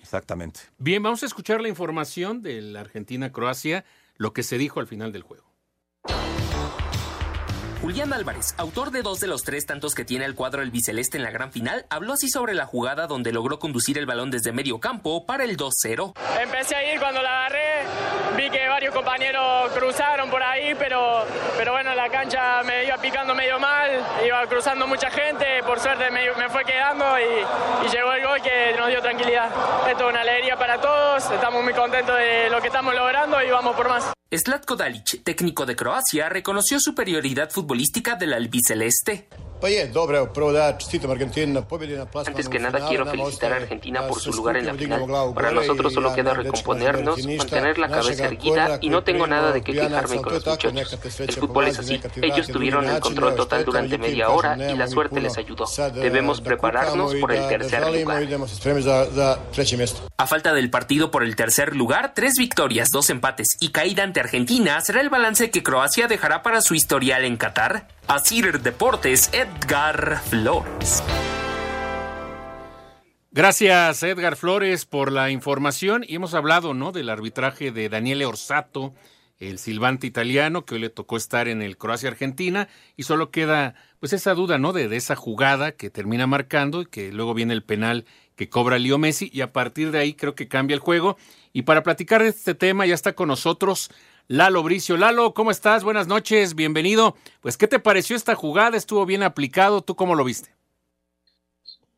[0.00, 0.60] Exactamente.
[0.78, 3.84] Bien, vamos a escuchar la información de la Argentina-Croacia,
[4.16, 5.50] lo que se dijo al final del juego.
[7.80, 11.16] Julián Álvarez, autor de dos de los tres tantos que tiene el cuadro el biceleste
[11.16, 14.52] en la gran final, habló así sobre la jugada donde logró conducir el balón desde
[14.52, 16.12] medio campo para el 2-0.
[16.42, 17.69] Empecé a ir cuando la agarré,
[18.36, 21.24] vi que varios compañeros cruzaron por ahí, pero,
[21.56, 23.90] pero bueno, la cancha me iba picando medio mal,
[24.24, 28.74] iba cruzando mucha gente, por suerte me, me fue quedando y, llegó el gol que
[28.78, 29.50] nos dio tranquilidad.
[29.88, 33.50] Esto es una alegría para todos, estamos muy contentos de lo que estamos logrando y
[33.50, 34.12] vamos por más.
[34.32, 39.28] Slatko Dalic, técnico de Croacia, reconoció superioridad futbolística del albiceleste.
[42.26, 45.06] Antes que nada quiero felicitar a Argentina por su lugar en la final.
[45.34, 49.72] Para nosotros solo queda recomponernos, mantener la cabeza erguida y no tengo nada de qué
[49.72, 50.72] quejarme con los muchachos.
[51.20, 52.00] El fútbol es así.
[52.22, 55.66] Ellos tuvieron el control total durante media hora y la suerte les ayudó.
[55.94, 58.26] Debemos prepararnos por el tercer lugar.
[60.16, 64.20] A falta del partido por el tercer lugar, tres victorias, dos empates y caída ante
[64.20, 67.88] Argentina será el balance que Croacia dejará para su historial en Qatar.
[68.10, 71.00] Asir Deportes, Edgar Flores.
[73.30, 76.04] Gracias, Edgar Flores, por la información.
[76.04, 78.94] Y hemos hablado, ¿no?, del arbitraje de Daniele Orsato,
[79.38, 82.66] el silbante italiano, que hoy le tocó estar en el Croacia-Argentina.
[82.96, 86.86] Y solo queda, pues, esa duda, ¿no?, de, de, esa jugada que termina marcando y
[86.86, 89.30] que luego viene el penal que cobra Leo Messi.
[89.32, 91.16] Y a partir de ahí creo que cambia el juego.
[91.52, 93.88] Y para platicar de este tema ya está con nosotros
[94.32, 94.96] Lalo Bricio.
[94.96, 95.82] Lalo, ¿cómo estás?
[95.82, 97.16] Buenas noches, bienvenido.
[97.40, 98.76] Pues, ¿qué te pareció esta jugada?
[98.76, 99.82] ¿Estuvo bien aplicado?
[99.82, 100.50] ¿Tú cómo lo viste?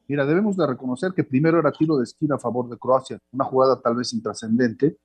[0.08, 3.44] Mira, debemos de reconocer que primero era tiro de esquina a favor de Croacia, una
[3.44, 4.96] jugada tal vez intrascendente,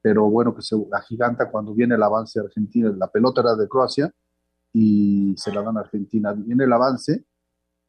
[0.00, 2.90] pero bueno, que se agiganta cuando viene el avance de Argentina.
[2.96, 4.10] La pelota era de Croacia
[4.72, 6.32] y se la dan a Argentina.
[6.32, 7.26] Viene el avance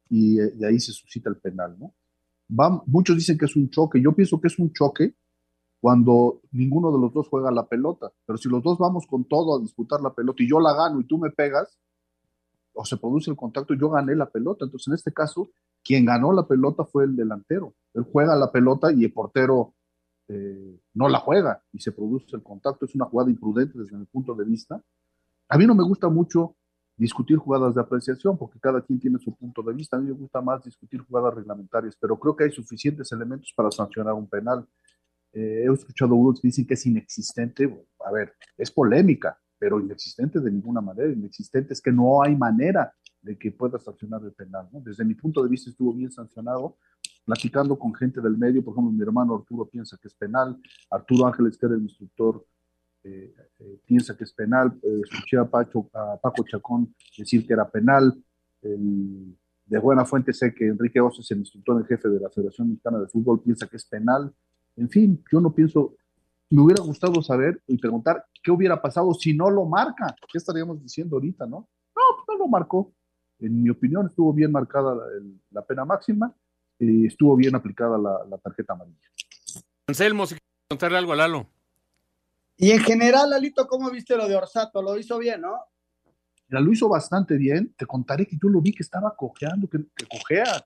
[0.09, 1.93] y eh, de ahí se suscita el penal, ¿no?
[2.87, 5.15] muchos dicen que es un choque, yo pienso que es un choque
[5.81, 8.11] cuando ninguno de los dos juega la pelota.
[8.25, 11.01] Pero si los dos vamos con todo a disputar la pelota y yo la gano
[11.01, 11.77] y tú me pegas,
[12.73, 14.63] o se produce el contacto, yo gané la pelota.
[14.63, 15.49] Entonces, en este caso,
[15.83, 17.73] quien ganó la pelota fue el delantero.
[17.93, 19.73] Él juega la pelota y el portero
[20.27, 22.85] eh, no la juega y se produce el contacto.
[22.85, 24.81] Es una jugada imprudente desde mi punto de vista.
[25.49, 26.55] A mí no me gusta mucho
[26.95, 29.97] discutir jugadas de apreciación porque cada quien tiene su punto de vista.
[29.97, 33.71] A mí me gusta más discutir jugadas reglamentarias, pero creo que hay suficientes elementos para
[33.71, 34.67] sancionar un penal.
[35.33, 37.85] Eh, he escuchado unos que dicen que es inexistente.
[38.05, 41.11] A ver, es polémica, pero inexistente de ninguna manera.
[41.11, 44.67] Inexistente es que no hay manera de que pueda sancionar el penal.
[44.71, 46.77] Desde mi punto de vista estuvo bien sancionado.
[47.23, 51.27] Platicando con gente del medio, por ejemplo, mi hermano Arturo piensa que es penal, Arturo
[51.27, 52.43] Ángeles, que era el instructor,
[53.03, 57.69] eh, eh, piensa que es penal, escuché a, Pacho, a Paco Chacón decir que era
[57.69, 58.23] penal,
[59.71, 62.99] de buena fuente sé que Enrique Osos, el instructor en jefe de la Federación Mexicana
[62.99, 64.33] de Fútbol, piensa que es penal,
[64.75, 65.95] en fin, yo no pienso,
[66.49, 70.15] me hubiera gustado saber y preguntar qué hubiera pasado si no lo marca.
[70.31, 71.69] ¿Qué estaríamos diciendo ahorita, no?
[71.95, 72.93] No, pues no lo marcó.
[73.39, 74.95] En mi opinión, estuvo bien marcada
[75.49, 76.33] la, pena máxima
[76.77, 79.09] y estuvo bien aplicada la, tarjeta amarilla.
[79.87, 81.47] Anselmo, si quieres contarle algo a Lalo.
[82.57, 84.81] Y en general, Lalito, ¿cómo viste lo de Orsato?
[84.81, 85.59] Lo hizo bien, ¿no?
[86.49, 87.73] lo hizo bastante bien.
[87.77, 90.65] Te contaré que yo lo vi que estaba cojeando, que, que cojea.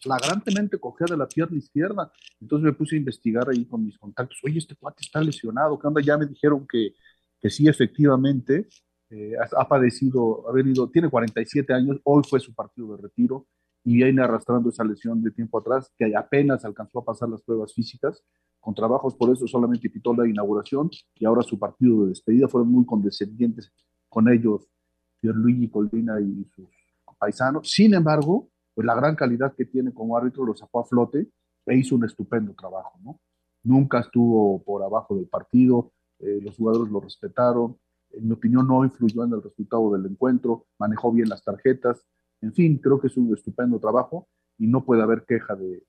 [0.00, 2.12] Flagrantemente cogía de la pierna izquierda.
[2.40, 4.38] Entonces me puse a investigar ahí con mis contactos.
[4.44, 5.78] Oye, este cuate está lesionado.
[5.78, 6.00] ¿Qué onda?
[6.02, 6.94] Ya me dijeron que,
[7.40, 8.68] que sí, efectivamente,
[9.10, 13.48] eh, ha, padecido, ha venido, tiene 47 años, hoy fue su partido de retiro
[13.82, 17.74] y viene arrastrando esa lesión de tiempo atrás, que apenas alcanzó a pasar las pruebas
[17.74, 18.22] físicas,
[18.60, 22.70] con trabajos por eso solamente quitó la inauguración y ahora su partido de despedida fueron
[22.70, 23.72] muy condescendientes
[24.08, 24.68] con ellos,
[25.20, 26.68] Pierluigi Colina y sus
[27.18, 27.68] paisanos.
[27.70, 28.49] Sin embargo,
[28.80, 31.28] pues la gran calidad que tiene como árbitro lo sacó a flote
[31.66, 33.20] e hizo un estupendo trabajo, ¿no?
[33.62, 37.76] Nunca estuvo por abajo del partido, eh, los jugadores lo respetaron,
[38.10, 42.02] en mi opinión no influyó en el resultado del encuentro, manejó bien las tarjetas,
[42.40, 45.82] en fin, creo que es un estupendo trabajo y no puede haber queja de,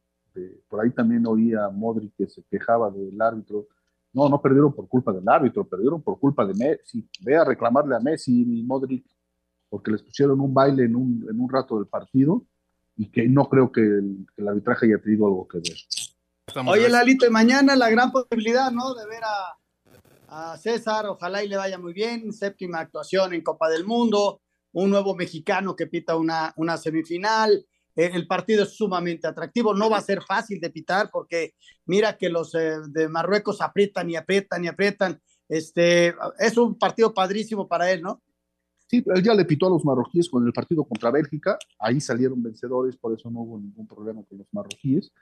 [0.68, 3.68] por ahí también oía a Modric que se quejaba del árbitro,
[4.12, 7.96] no, no perdieron por culpa del árbitro, perdieron por culpa de Messi, ve a reclamarle
[7.96, 9.06] a Messi y Modric
[9.70, 12.44] porque les pusieron un baile en un, en un rato del partido
[12.96, 16.68] y que no creo que el, arbitraje haya tenido algo que ver.
[16.68, 18.94] Oye, Lalito, y mañana la gran posibilidad, ¿no?
[18.94, 23.70] De ver a, a, César, ojalá y le vaya muy bien, séptima actuación en Copa
[23.70, 24.42] del Mundo,
[24.74, 29.90] un nuevo mexicano que pita una, una semifinal, eh, el partido es sumamente atractivo, no
[29.90, 34.16] va a ser fácil de pitar porque mira que los eh, de Marruecos aprietan y
[34.16, 38.22] aprietan y aprietan, este, es un partido padrísimo para él, ¿no?
[38.92, 42.44] Sí, él ya le pitó a los marroquíes con el partido contra Bélgica, ahí salieron
[42.44, 45.14] vencedores, por eso no hubo ningún problema con los marroquíes,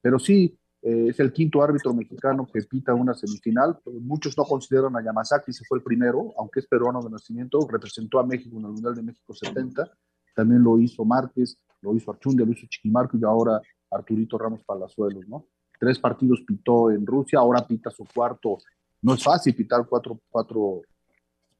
[0.00, 4.96] pero sí, eh, es el quinto árbitro mexicano que pita una semifinal, muchos no consideran
[4.96, 8.64] a Yamazaki, se fue el primero, aunque es peruano de nacimiento, representó a México en
[8.64, 9.88] el Mundial de México 70,
[10.34, 15.28] también lo hizo Márquez, lo hizo Archundia, lo hizo Chiquimarco y ahora Arturito Ramos Palazuelos,
[15.28, 15.46] ¿no?
[15.78, 18.58] Tres partidos pitó en Rusia, ahora pita su cuarto,
[19.00, 20.82] no es fácil pitar cuatro, cuatro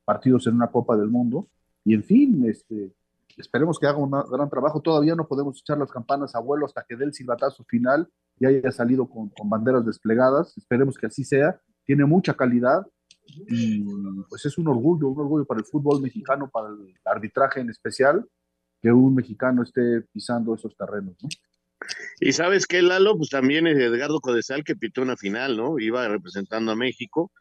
[0.05, 1.49] partidos en una Copa del Mundo.
[1.85, 2.93] Y en fin, este,
[3.37, 4.81] esperemos que haga un gran trabajo.
[4.81, 8.47] Todavía no podemos echar las campanas a vuelo hasta que dé el silbatazo final y
[8.47, 10.57] haya salido con, banderas desplegadas.
[10.57, 11.61] Esperemos que así sea.
[11.85, 12.87] Tiene mucha calidad
[13.49, 13.85] y
[14.29, 18.27] pues es un orgullo, un orgullo para el fútbol mexicano, para el arbitraje en especial,
[18.81, 21.17] que un mexicano esté pisando esos terrenos.
[22.21, 25.79] Y sabes qué, Lalo, pues también es Edgardo Codesal que pitó una final, ¿no?
[25.79, 27.33] Iba representando a México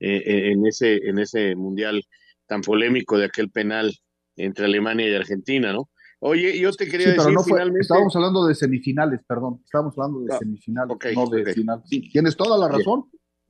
[0.00, 2.02] eh, eh, en, ese, en ese mundial
[2.46, 3.94] tan polémico de aquel penal
[4.36, 5.90] entre Alemania y Argentina, ¿no?
[6.20, 7.80] Oye, yo te quería decir finalmente...
[7.80, 11.82] Estábamos hablando de semifinales, perdón, estábamos hablando de ah, semifinales, no de final.
[11.86, 13.04] Sí, tienes toda la razón,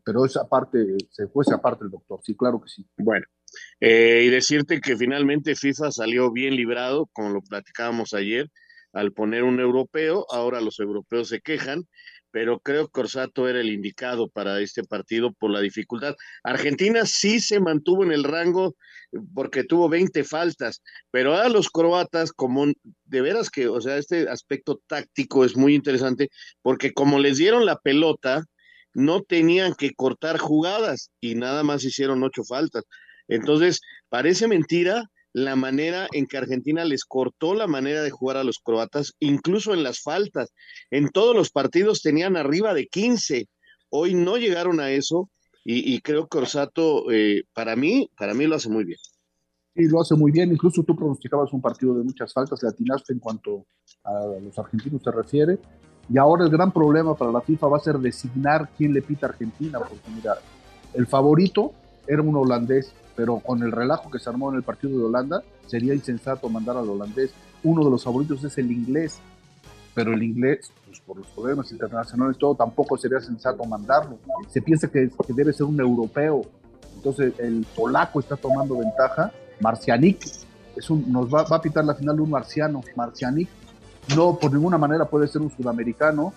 [0.05, 0.79] pero esa parte,
[1.11, 2.87] se fue esa parte el doctor, sí, claro que sí.
[2.99, 3.27] Bueno,
[3.81, 8.49] eh, y decirte que finalmente FIFA salió bien librado, como lo platicábamos ayer,
[8.93, 11.85] al poner un europeo, ahora los europeos se quejan,
[12.31, 16.15] pero creo que Corsato era el indicado para este partido por la dificultad.
[16.43, 18.77] Argentina sí se mantuvo en el rango
[19.13, 22.67] eh, porque tuvo 20 faltas, pero a los croatas, como
[23.05, 26.31] de veras que, o sea, este aspecto táctico es muy interesante,
[26.63, 28.45] porque como les dieron la pelota,
[28.93, 32.85] no tenían que cortar jugadas y nada más hicieron ocho faltas.
[33.29, 38.45] Entonces, parece mentira, la manera en que Argentina les cortó la manera de jugar a
[38.45, 40.53] los croatas, incluso en las faltas.
[40.91, 43.49] En todos los partidos tenían arriba de 15.
[43.91, 45.31] Hoy no llegaron a eso
[45.65, 48.99] y, creo que Orsato, eh, para mí, para mí lo hace muy bien.
[49.75, 50.51] Sí, lo hace muy bien.
[50.51, 53.67] Incluso tú pronosticabas un partido de muchas faltas, le atinaste en cuanto
[54.03, 55.59] a los argentinos se refiere.
[56.09, 59.27] Y ahora el gran problema para la FIFA va a ser designar quién le pita
[59.27, 60.35] a Argentina, porque mira,
[60.95, 61.73] el favorito
[62.07, 65.43] era un holandés pero con el relajo que se armó en el partido de Holanda,
[65.67, 67.33] sería insensato mandar al holandés.
[67.63, 69.21] Uno de los favoritos es el inglés,
[69.93, 74.17] pero el inglés, pues por los problemas internacionales, todo tampoco sería sensato mandarlo.
[74.49, 76.47] Se piensa que, debe ser un europeo,
[76.97, 79.31] entonces el polaco está tomando ventaja.
[79.61, 80.25] Marcianik
[80.75, 82.81] es un, nos va, a pitar la final de un marciano.
[82.97, 83.51] Marcianik
[84.17, 86.33] no por ninguna manera puede ser un sudamericano.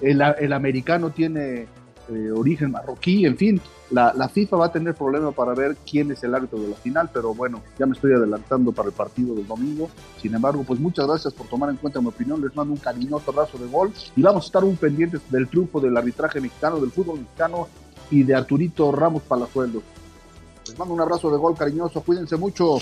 [0.00, 1.68] El, el americano tiene
[2.08, 6.10] eh, origen marroquí, en fin, la, la, FIFA va a tener problema para ver quién
[6.10, 9.34] es el árbitro de la final, pero bueno, ya me estoy adelantando para el partido
[9.34, 9.88] del domingo.
[10.20, 13.30] Sin embargo, pues muchas gracias por tomar en cuenta mi opinión, les mando un cariñoso
[13.30, 16.90] abrazo de gol y vamos a estar un pendientes del triunfo del arbitraje mexicano, del
[16.90, 17.68] fútbol mexicano
[18.10, 19.82] y de Arturito Ramos Palazuelos.
[20.66, 22.78] Les mando un abrazo de gol cariñoso, cuídense mucho.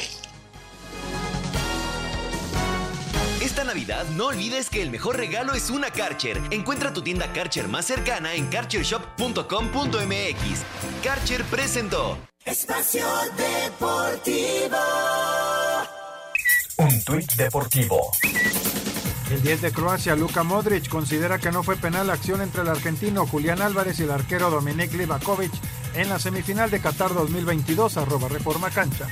[3.72, 6.38] Navidad no olvides que el mejor regalo es una Karcher.
[6.50, 11.02] Encuentra tu tienda Karcher más cercana en karchershop.com.mx.
[11.02, 14.76] Karcher presentó Espacio Deportivo.
[16.76, 18.10] Un tuit deportivo.
[19.30, 22.68] El 10 de Croacia, Luka Modric, considera que no fue penal la acción entre el
[22.68, 25.52] argentino Julián Álvarez y el arquero Dominik Livakovic
[25.94, 29.08] en la semifinal de Qatar 2022, arroba Reforma Cancha.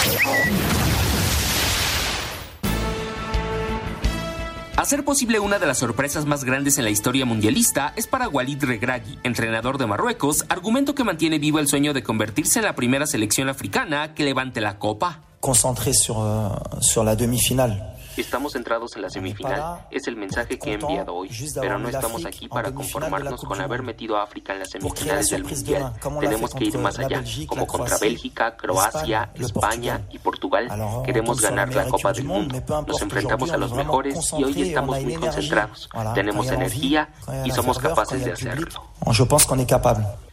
[4.80, 8.64] Hacer posible una de las sorpresas más grandes en la historia mundialista es para Walid
[8.64, 13.06] Regragui, entrenador de Marruecos, argumento que mantiene vivo el sueño de convertirse en la primera
[13.06, 15.20] selección africana que levante la copa.
[15.38, 17.99] Concentré sur, euh, sur la demi-finale.
[18.20, 19.86] Estamos centrados en la semifinal.
[19.90, 21.30] Es el mensaje que he enviado hoy.
[21.60, 25.44] Pero no estamos aquí para conformarnos con haber metido a África en las semifinales del
[25.44, 25.92] Mundial.
[26.20, 30.68] Tenemos que ir más allá, como contra Bélgica, Croacia, España y Portugal.
[31.04, 32.62] Queremos ganar la Copa del Mundo.
[32.86, 35.88] Nos enfrentamos a los mejores y hoy estamos muy concentrados.
[36.14, 37.08] Tenemos energía
[37.44, 38.68] y somos capaces de hacerlo.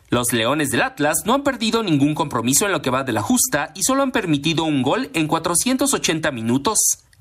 [0.09, 3.21] Los Leones del Atlas no han perdido ningún compromiso en lo que va de la
[3.21, 7.06] justa y solo han permitido un gol en 480 minutos.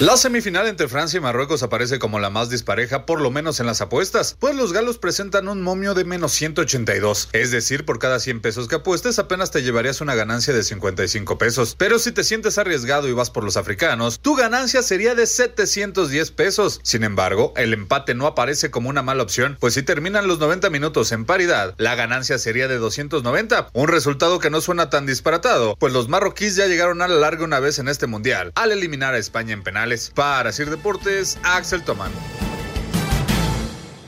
[0.00, 3.66] La semifinal entre Francia y Marruecos aparece como la más dispareja, por lo menos en
[3.66, 8.20] las apuestas, pues los galos presentan un momio de menos 182, es decir, por cada
[8.20, 11.74] 100 pesos que apuestes apenas te llevarías una ganancia de 55 pesos.
[11.76, 16.30] Pero si te sientes arriesgado y vas por los africanos, tu ganancia sería de 710
[16.30, 16.78] pesos.
[16.84, 20.70] Sin embargo, el empate no aparece como una mala opción, pues si terminan los 90
[20.70, 25.74] minutos en paridad, la ganancia sería de 290, un resultado que no suena tan disparatado,
[25.74, 29.14] pues los marroquíes ya llegaron a la larga una vez en este mundial, al eliminar
[29.14, 29.87] a España en penal.
[30.14, 32.12] Para Sir Deportes, Axel Tomán.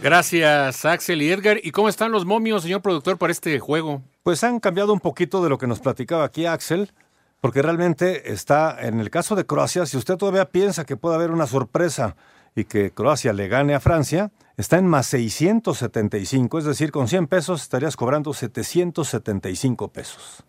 [0.03, 1.59] Gracias, Axel y Edgar.
[1.63, 4.03] ¿Y cómo están los momios, señor productor, para este juego?
[4.23, 6.93] Pues han cambiado un poquito de lo que nos platicaba aquí Axel,
[7.41, 11.31] porque realmente está, en el caso de Croacia, si usted todavía piensa que puede haber
[11.31, 12.15] una sorpresa
[12.55, 17.27] y que Croacia le gane a Francia, está en más 675, es decir, con 100
[17.27, 20.45] pesos estarías cobrando 775 pesos.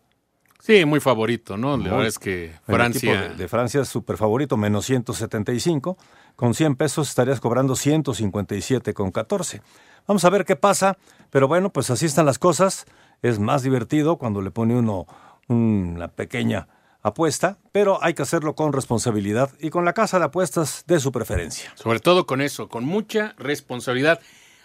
[0.62, 1.76] Sí, muy favorito, ¿no?
[1.76, 3.30] La verdad es que Francia.
[3.30, 5.98] De, de, Francia es súper favorito, menos 175.
[6.36, 9.62] Con 100 pesos estarías cobrando 157 con 14.
[10.08, 10.98] Vamos a ver qué pasa,
[11.30, 12.86] pero bueno, pues así están las cosas.
[13.22, 15.08] Es más divertido cuando le pone uno
[15.48, 16.68] una pequeña
[17.02, 21.12] apuesta, pero hay que hacerlo con responsabilidad y con la casa de apuestas de su
[21.12, 21.72] preferencia.
[21.76, 24.20] Sobre todo con eso, con mucha responsabilidad.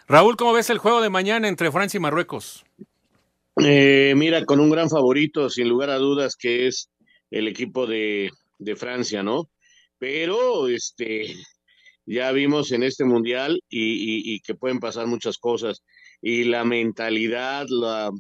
[0.07, 2.65] Raúl, ¿cómo ves el juego de mañana entre Francia y Marruecos?
[3.65, 6.91] Eh, mira, con un gran favorito, sin lugar a dudas, que es
[7.31, 9.51] el equipo de, de, Francia, ¿no?
[9.99, 11.35] Pero este
[12.05, 15.83] ya vimos en este mundial y, y, que pueden pasar muchas cosas.
[16.21, 18.11] Y la mentalidad, la,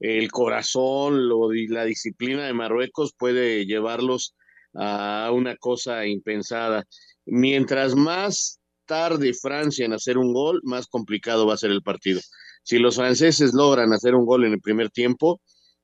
[0.00, 4.34] el corazón, lo, y la disciplina de Marruecos puede llevarlos
[4.74, 6.84] a una cosa impensada.
[7.24, 12.20] Mientras más tarde Francia en hacer un gol, más complicado va a ser el partido.
[12.66, 15.40] Si los franceses logran hacer un gol en el primer tiempo,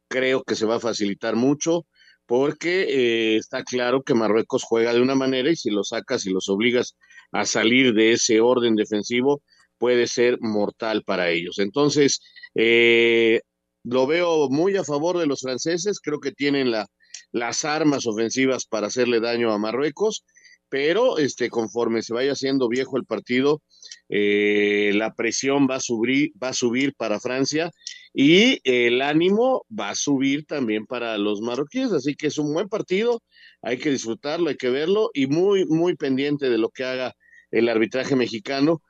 [0.09, 1.87] creo que se va a facilitar mucho
[2.27, 6.31] porque eh, está claro que Marruecos juega de una manera y si los sacas y
[6.31, 6.97] los obligas
[7.31, 9.43] a salir de ese orden defensivo,
[9.79, 11.61] puede ser mortal para ellos.
[11.61, 12.21] Entonces,
[12.57, 13.43] eh,
[13.85, 16.89] lo veo muy a favor de los franceses, creo que tienen la,
[17.31, 20.25] las armas ofensivas para hacerle daño a Marruecos,
[20.73, 23.61] pero este, conforme se vaya haciendo viejo el partido,
[24.09, 27.71] eh, la presión va a subir, va a subir para Francia
[28.15, 32.71] y el ánimo va a subir también para los marroquíes, así que es un buen
[32.71, 33.23] partido,
[33.61, 37.13] hay que disfrutarlo, hay que verlo y muy, muy pendiente de lo que haga
[37.51, 38.81] el arbitraje mexicano,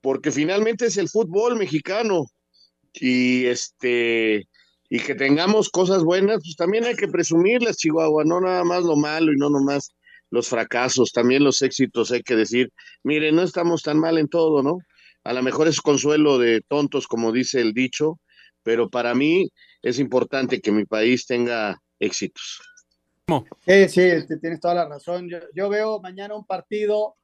[0.00, 2.24] porque finalmente es el fútbol mexicano
[2.94, 4.48] y este
[4.88, 8.96] y que tengamos cosas buenas, pues también hay que presumirlas, Chihuahua, no nada más lo
[8.96, 9.90] malo y no nomás
[10.32, 12.70] los fracasos, también los éxitos, hay que decir,
[13.04, 14.78] mire, no estamos tan mal en todo, ¿no?
[15.24, 18.18] A lo mejor es consuelo de tontos, como dice el dicho,
[18.62, 19.50] pero para mí
[19.82, 22.62] es importante que mi país tenga éxitos.
[23.66, 24.10] Sí, sí,
[24.40, 25.28] tienes toda la razón.
[25.54, 27.16] Yo, veo mañana un partido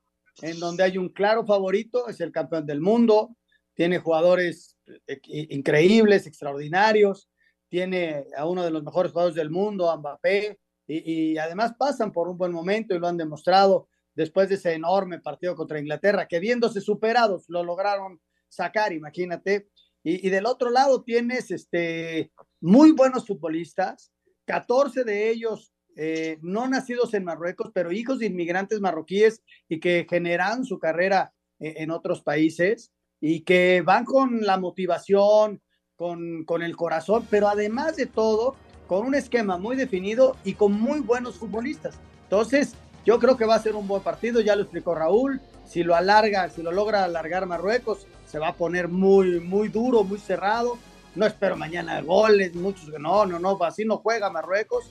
[0.43, 3.35] en donde hay un claro favorito, es el campeón del mundo,
[3.73, 7.31] tiene jugadores eh, increíbles, extraordinarios,
[7.71, 12.39] tiene a uno de los mejores jugadores del mundo, Mbappé, y, además pasan por un
[12.39, 16.81] buen momento y lo han demostrado después de ese enorme partido contra Inglaterra, que viéndose
[16.81, 19.69] superados lo lograron sacar, imagínate.
[20.03, 24.13] Y, del otro lado tienes este, muy buenos futbolistas,
[24.47, 30.07] 14 de ellos eh, no nacidos en Marruecos, pero hijos de inmigrantes marroquíes y que
[30.09, 35.61] generan su carrera eh, en otros países y que van con la motivación,
[35.97, 38.57] con, con el corazón, pero además de todo,
[38.89, 41.95] con un esquema muy definido y con muy buenos futbolistas.
[42.25, 42.75] Entonces,
[43.05, 45.41] yo creo que va a ser un buen partido, ya lo explicó Raúl.
[45.67, 50.03] Si lo alarga, si lo logra alargar Marruecos, se va a poner muy, muy duro,
[50.03, 50.79] muy cerrado.
[51.15, 54.91] No espero mañana goles, muchos no, no, no, así no juega Marruecos.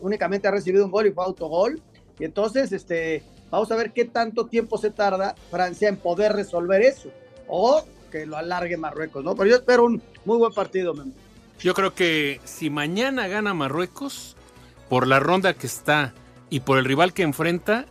[0.00, 1.82] únicamente ha recibido un gol y fue autogol.
[2.18, 6.80] Y entonces, este, vamos a ver qué tanto tiempo se tarda Francia en poder resolver
[6.80, 7.10] eso.
[7.46, 9.34] O que lo alargue Marruecos, ¿no?
[9.34, 10.94] Pero yo espero un muy buen partido,
[11.62, 14.36] yo creo que si mañana gana Marruecos,
[14.88, 16.12] por la ronda que está
[16.50, 17.86] y por el rival que enfrenta,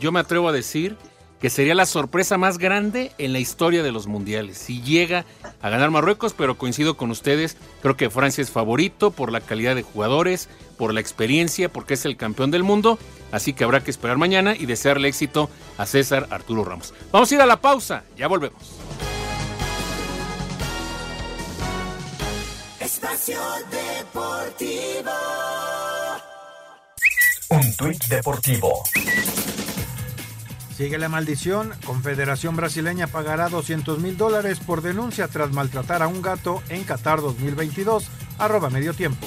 [0.00, 0.96] yo me atrevo a decir
[1.40, 4.56] que sería la sorpresa más grande en la historia de los mundiales.
[4.56, 5.26] Si llega
[5.60, 9.74] a ganar Marruecos, pero coincido con ustedes, creo que Francia es favorito por la calidad
[9.74, 10.48] de jugadores,
[10.78, 12.98] por la experiencia, porque es el campeón del mundo,
[13.32, 16.94] así que habrá que esperar mañana y desearle éxito a César Arturo Ramos.
[17.12, 18.76] Vamos a ir a la pausa, ya volvemos.
[23.16, 23.40] Espacio
[23.70, 25.10] Deportivo.
[27.48, 28.82] Un tuit deportivo.
[30.76, 31.72] Sigue la maldición.
[31.86, 37.22] Confederación Brasileña pagará 200 mil dólares por denuncia tras maltratar a un gato en Qatar
[37.22, 38.06] 2022.
[38.36, 39.26] Arroba medio tiempo.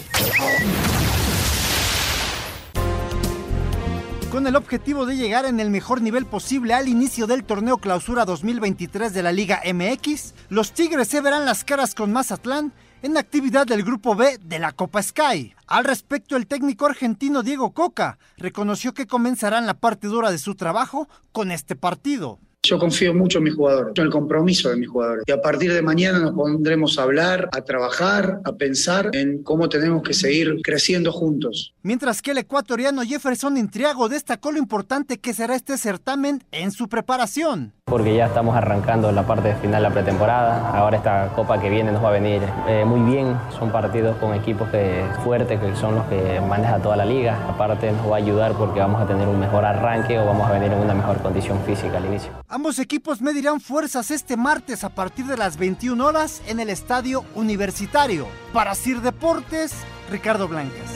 [4.31, 8.25] Con el objetivo de llegar en el mejor nivel posible al inicio del torneo Clausura
[8.25, 12.71] 2023 de la Liga MX, los Tigres se verán las caras con Mazatlán
[13.01, 15.53] en actividad del Grupo B de la Copa Sky.
[15.67, 20.55] Al respecto, el técnico argentino Diego Coca reconoció que comenzarán la parte dura de su
[20.55, 22.39] trabajo con este partido.
[22.63, 25.23] Yo confío mucho en mis jugadores, en el compromiso de mis jugadores.
[25.25, 29.69] Y a partir de mañana nos pondremos a hablar, a trabajar, a pensar en cómo
[29.69, 31.73] tenemos que seguir creciendo juntos.
[31.83, 36.89] Mientras que el ecuatoriano Jefferson Intriago destacó lo importante que será este certamen en su
[36.89, 37.73] preparación.
[37.85, 40.69] Porque ya estamos arrancando la parte final de la pretemporada.
[40.77, 43.35] Ahora esta copa que viene nos va a venir eh, muy bien.
[43.57, 47.47] Son partidos con equipos que, fuertes, que son los que maneja toda la liga.
[47.49, 50.51] Aparte nos va a ayudar porque vamos a tener un mejor arranque o vamos a
[50.51, 52.31] venir en una mejor condición física al inicio.
[52.51, 57.23] Ambos equipos medirán fuerzas este martes a partir de las 21 horas en el Estadio
[57.35, 58.27] Universitario.
[58.53, 59.71] Para Sir Deportes,
[60.09, 60.89] Ricardo Blancas.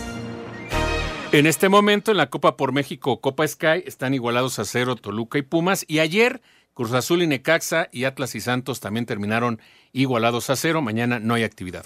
[1.31, 5.37] En este momento en la Copa por México, Copa Sky, están igualados a cero Toluca
[5.37, 5.85] y Pumas.
[5.87, 6.41] Y ayer
[6.73, 10.81] Cruz Azul y Necaxa y Atlas y Santos también terminaron igualados a cero.
[10.81, 11.85] Mañana no hay actividad.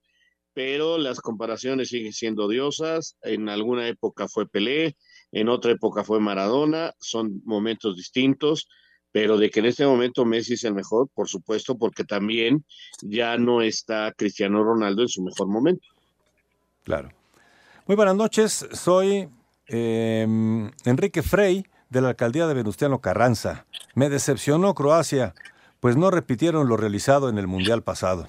[0.54, 3.16] pero las comparaciones siguen siendo odiosas.
[3.22, 4.98] En alguna época fue Pelé,
[5.32, 8.68] en otra época fue Maradona, son momentos distintos
[9.20, 12.64] pero de que en este momento Messi es el mejor, por supuesto, porque también
[13.02, 15.88] ya no está Cristiano Ronaldo en su mejor momento.
[16.84, 17.10] Claro.
[17.88, 19.28] Muy buenas noches, soy
[19.70, 20.28] eh,
[20.86, 23.66] Enrique Frey de la alcaldía de Venustiano Carranza.
[23.96, 25.34] Me decepcionó Croacia,
[25.80, 28.28] pues no repitieron lo realizado en el Mundial pasado.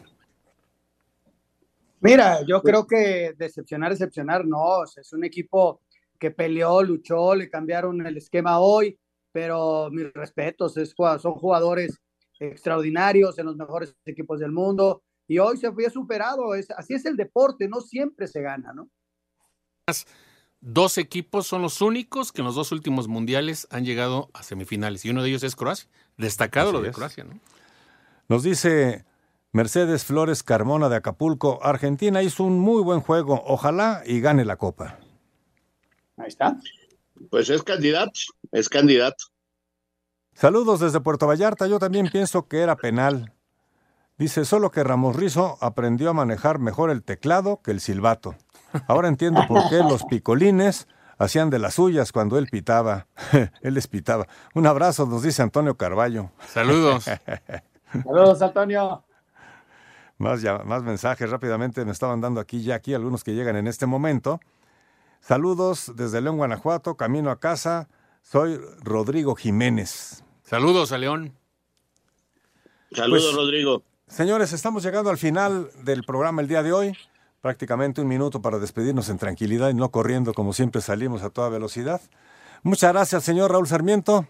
[2.00, 5.82] Mira, yo creo que decepcionar, decepcionar, no, es un equipo
[6.18, 8.98] que peleó, luchó, le cambiaron el esquema hoy,
[9.32, 12.00] pero mis respetos, es, son jugadores
[12.40, 17.04] extraordinarios en los mejores equipos del mundo y hoy se fue superado, es, así es
[17.04, 18.88] el deporte, no siempre se gana, ¿no?
[20.60, 25.04] Dos equipos son los únicos que en los dos últimos mundiales han llegado a semifinales
[25.04, 27.38] y uno de ellos es Croacia, destacado lo de Croacia, ¿no?
[28.28, 29.04] Nos dice
[29.52, 34.56] Mercedes Flores Carmona de Acapulco, Argentina hizo un muy buen juego, ojalá y gane la
[34.56, 34.98] copa.
[36.16, 36.56] Ahí está.
[37.30, 38.20] Pues es candidato,
[38.52, 39.24] es candidato.
[40.34, 43.32] Saludos desde Puerto Vallarta, yo también pienso que era penal.
[44.18, 48.34] Dice, solo que Ramos Rizo aprendió a manejar mejor el teclado que el silbato.
[48.86, 50.88] Ahora entiendo por qué los picolines
[51.18, 53.06] hacían de las suyas cuando él pitaba.
[53.62, 54.26] él les pitaba.
[54.54, 56.30] Un abrazo, nos dice Antonio Carballo.
[56.48, 57.04] Saludos.
[58.04, 59.04] Saludos, Antonio.
[60.18, 63.86] Más, más mensajes rápidamente me estaban dando aquí ya aquí algunos que llegan en este
[63.86, 64.40] momento.
[65.20, 67.88] Saludos desde León, Guanajuato, camino a casa.
[68.30, 70.22] Soy Rodrigo Jiménez.
[70.44, 71.34] Saludos a León.
[72.92, 73.82] Saludos, Pues, Rodrigo.
[74.06, 76.94] Señores, estamos llegando al final del programa el día de hoy.
[77.40, 81.48] Prácticamente un minuto para despedirnos en tranquilidad y no corriendo como siempre salimos a toda
[81.48, 82.02] velocidad.
[82.62, 84.28] Muchas gracias, señor Raúl Sarmiento.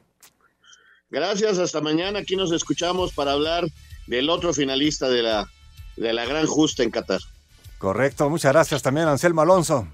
[1.10, 2.20] Gracias, hasta mañana.
[2.20, 3.66] Aquí nos escuchamos para hablar
[4.06, 5.50] del otro finalista de la,
[5.96, 7.20] de la Gran Justa en Qatar.
[7.78, 9.88] Correcto, muchas gracias también, Anselmo Alonso.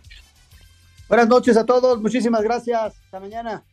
[1.09, 2.95] Buenas noches a todos, muchísimas gracias.
[3.05, 3.65] Hasta mañana.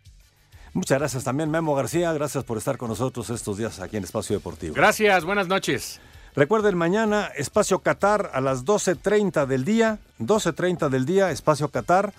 [0.73, 2.13] Muchas gracias también, Memo García.
[2.13, 4.73] Gracias por estar con nosotros estos días aquí en Espacio Deportivo.
[4.73, 5.99] Gracias, buenas noches.
[6.33, 12.13] Recuerden, mañana Espacio Qatar a las 12.30 del día, 12.30 del día, Espacio Qatar,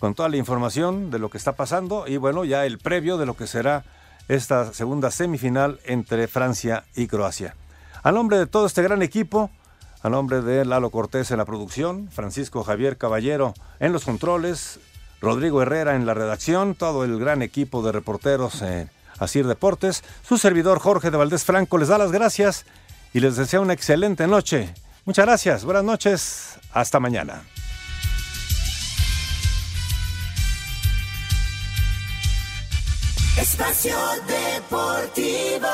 [0.00, 3.26] con toda la información de lo que está pasando y bueno, ya el previo de
[3.26, 3.84] lo que será
[4.26, 7.54] esta segunda semifinal entre Francia y Croacia.
[8.02, 9.48] A nombre de todo este gran equipo,
[10.02, 14.80] a nombre de Lalo Cortés en la producción, Francisco Javier Caballero en los controles,
[15.22, 20.36] Rodrigo Herrera en la redacción, todo el gran equipo de reporteros en Asir Deportes, su
[20.36, 22.66] servidor Jorge de Valdés Franco les da las gracias
[23.14, 24.74] y les desea una excelente noche.
[25.04, 27.42] Muchas gracias, buenas noches, hasta mañana.
[33.38, 33.96] Espacio
[34.26, 35.68] Deportivo.